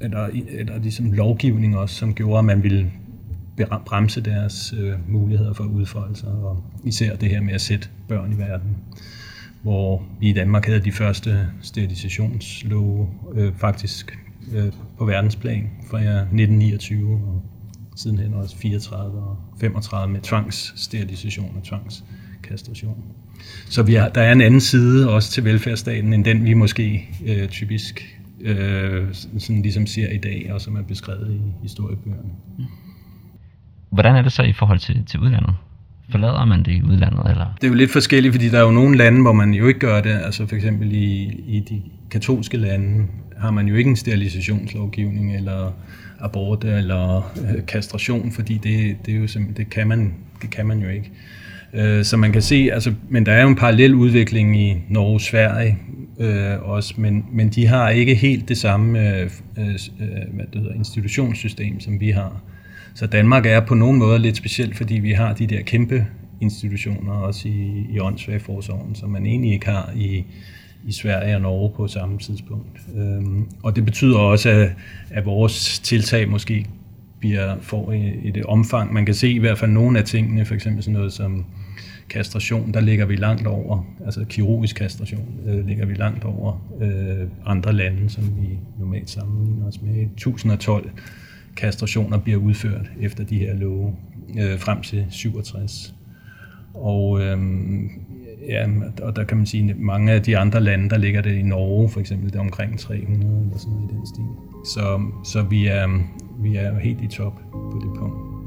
[0.00, 2.90] eller, eller ligesom lovgivning også, som gjorde, at man ville
[3.86, 7.88] bremse deres øh, muligheder for at udfolde sig, og især det her med at sætte
[8.08, 8.76] børn i verden
[9.62, 14.18] hvor vi i Danmark havde de første sterilisationslove øh, faktisk
[14.54, 17.42] øh, på verdensplan fra 1929 og
[17.96, 23.04] sidenhen også 34 og 35 med tvangssterilisation og tvangskastration.
[23.68, 27.08] Så vi har, der er en anden side også til velfærdsstaten, end den vi måske
[27.26, 32.30] øh, typisk øh, sådan ligesom ser i dag, og som er beskrevet i historiebøgerne.
[33.90, 35.54] Hvordan er det så i forhold til, til udlandet?
[36.10, 37.30] Forlader man det i udlandet?
[37.30, 37.54] Eller?
[37.60, 39.80] Det er jo lidt forskelligt, fordi der er jo nogle lande, hvor man jo ikke
[39.80, 40.20] gør det.
[40.24, 43.06] Altså for eksempel i, i de katolske lande
[43.36, 45.72] har man jo ikke en sterilisationslovgivning eller
[46.20, 50.78] abort eller øh, kastration, fordi det, det, er jo det, kan man, det kan man
[50.78, 51.10] jo ikke.
[51.74, 55.14] Øh, så man kan se, altså, men der er jo en parallel udvikling i Norge
[55.14, 55.78] og Sverige
[56.20, 60.60] øh, også, men, men de har ikke helt det samme øh, øh, øh hvad det
[60.60, 62.42] hedder, institutionssystem, som vi har
[62.98, 66.06] så Danmark er på nogen måde lidt specielt, fordi vi har de der kæmpe
[66.40, 70.24] institutioner også i, i åndssvageforsorgen, som man egentlig ikke har i,
[70.84, 72.80] i Sverige og Norge på samme tidspunkt.
[72.96, 74.70] Øhm, og det betyder også, at,
[75.10, 76.66] at vores tiltag måske
[77.20, 78.92] bliver, får et, et omfang.
[78.92, 81.44] Man kan se i hvert fald nogle af tingene, for eksempel sådan noget som
[82.10, 87.28] kastration, der ligger vi langt over, altså kirurgisk kastration, øh, ligger vi langt over øh,
[87.46, 90.02] andre lande, som vi normalt sammenligner os med.
[90.02, 90.90] 1012
[91.58, 93.96] kastrationer bliver udført efter de her love
[94.38, 95.94] øh, frem til 67.
[96.74, 97.38] Og, øh,
[98.48, 98.66] ja,
[99.02, 101.42] og der kan man sige, at mange af de andre lande, der ligger det i
[101.42, 104.24] Norge for eksempel, det er omkring 300 eller sådan noget i den stil.
[104.64, 105.88] Så, så vi, er,
[106.42, 108.38] vi er helt i top på det punkt.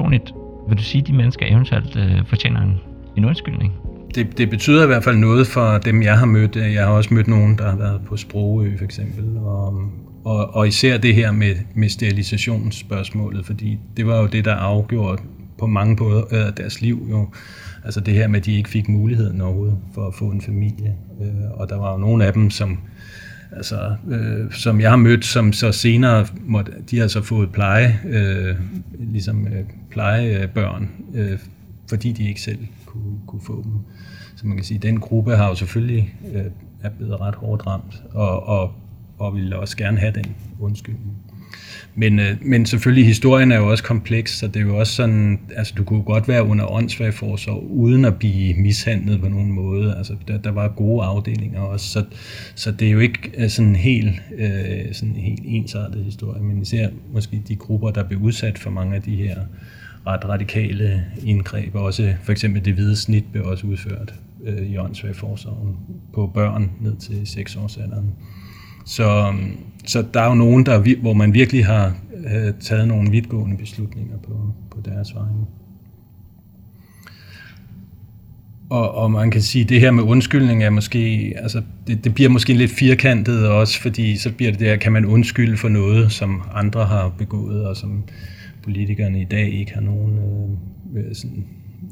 [0.00, 0.34] Personligt,
[0.68, 2.80] vil du sige, at de mennesker eventuelt øh, fortjener en,
[3.16, 3.72] en undskyldning?
[4.14, 6.56] Det, det betyder i hvert fald noget for dem, jeg har mødt.
[6.56, 9.90] Jeg har også mødt nogen, der har været på Sprogø for eksempel, og,
[10.24, 15.22] og, og især det her med, med sterilisationsspørgsmålet, fordi det var jo det, der afgjorde
[15.58, 17.28] på mange måder øh, deres liv jo.
[17.84, 20.94] Altså det her med, at de ikke fik muligheden overhovedet for at få en familie.
[21.20, 22.78] Øh, og der var jo nogle af dem, som
[23.52, 28.00] altså, øh, som jeg har mødt, som så senere måtte, de har så fået pleje,
[28.04, 28.56] øh,
[28.98, 31.38] ligesom øh, plejebørn, øh,
[31.88, 33.72] fordi de ikke selv kunne, kunne få dem.
[34.36, 36.44] Så man kan sige, at den gruppe har jo selvfølgelig øh,
[36.82, 38.72] er blevet ret hårdt ramt, og, og,
[39.18, 41.16] og vil også gerne have den undskyldning.
[41.94, 45.40] Men, øh, men selvfølgelig, historien er jo også kompleks, så det er jo også sådan,
[45.56, 49.96] altså du kunne godt være under åndssvagforsorg, uden at blive mishandlet på nogen måde.
[49.96, 52.04] Altså der, der var gode afdelinger også, så,
[52.54, 56.42] så det er jo ikke øh, sådan en helt, øh, sådan en helt ensartet historie,
[56.42, 59.36] men især måske de grupper, der blev udsat for mange af de her
[60.06, 64.14] ret radikale indgreb, også for eksempel det hvide snit blev også udført
[64.46, 65.76] øh, i åndssvagforsorgen
[66.14, 68.14] på børn ned til 6 års alderen.
[68.84, 69.56] Så, øhm,
[69.86, 74.16] så der er jo nogen, der, hvor man virkelig har øh, taget nogle vidtgående beslutninger
[74.18, 75.46] på, på deres vegne.
[78.70, 82.14] Og, og man kan sige, at det her med undskyldning er måske, altså det, det
[82.14, 86.12] bliver måske lidt firkantet også, fordi så bliver det der, kan man undskylde for noget,
[86.12, 88.02] som andre har begået, og som
[88.62, 90.18] politikerne i dag ikke har nogen,
[90.94, 91.44] øh, øh sådan,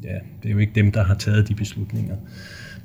[0.03, 2.15] ja, det er jo ikke dem, der har taget de beslutninger.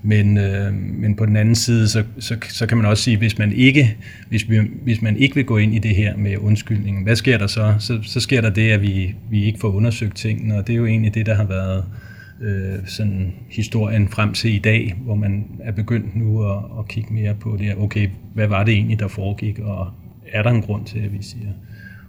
[0.07, 3.39] Men, øh, men på den anden side, så, så, så kan man også sige, hvis
[3.39, 3.97] man ikke
[4.29, 7.39] hvis, vi, hvis man ikke vil gå ind i det her med undskyldningen, hvad sker
[7.39, 7.75] der så?
[7.79, 10.77] Så, så sker der det, at vi, vi ikke får undersøgt tingene, og det er
[10.77, 11.85] jo egentlig det, der har været
[12.41, 17.15] øh, sådan historien frem til i dag, hvor man er begyndt nu at, at kigge
[17.15, 19.91] mere på det okay, hvad var det egentlig, der foregik, og
[20.33, 21.49] er der en grund til, at vi siger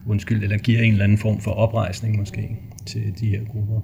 [0.07, 3.81] undskyld, eller giver en eller anden form for oprejsning måske til de her grupper.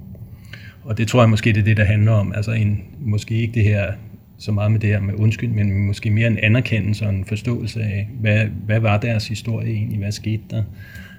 [0.84, 2.32] Og det tror jeg måske, det er det, der handler om.
[2.32, 3.92] Altså en, måske ikke det her
[4.38, 7.82] så meget med det her med undskyld, men måske mere en anerkendelse og en forståelse
[7.82, 10.62] af, hvad, hvad var deres historie egentlig, hvad skete der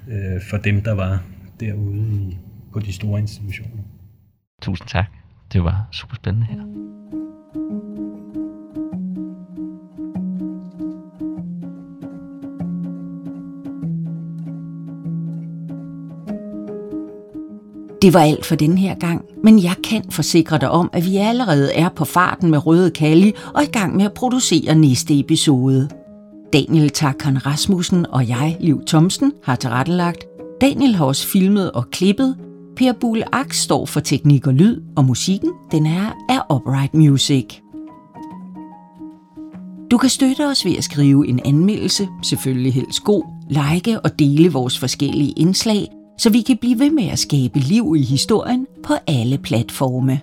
[0.08, 1.24] øh, for dem, der var
[1.60, 2.38] derude i,
[2.74, 3.84] på de store institutioner.
[4.62, 5.06] Tusind tak.
[5.54, 7.03] Det var super spændende her.
[18.04, 21.18] Det var alt for den her gang, men jeg kan forsikre dig om, at vi
[21.18, 25.90] allerede er på farten med Røde Kalli og i gang med at producere næste episode.
[26.54, 30.26] Daniel Takkan Rasmussen og jeg, Liv Thomsen, har tilrettelagt.
[30.62, 32.36] Daniel har også filmet og klippet.
[32.76, 37.46] Per Bull Aks står for teknik og lyd, og musikken den er af Upright Music.
[39.92, 44.52] Du kan støtte os ved at skrive en anmeldelse, selvfølgelig helst god, like og dele
[44.52, 45.88] vores forskellige indslag–
[46.18, 50.22] så vi kan blive ved med at skabe liv i historien på alle platforme.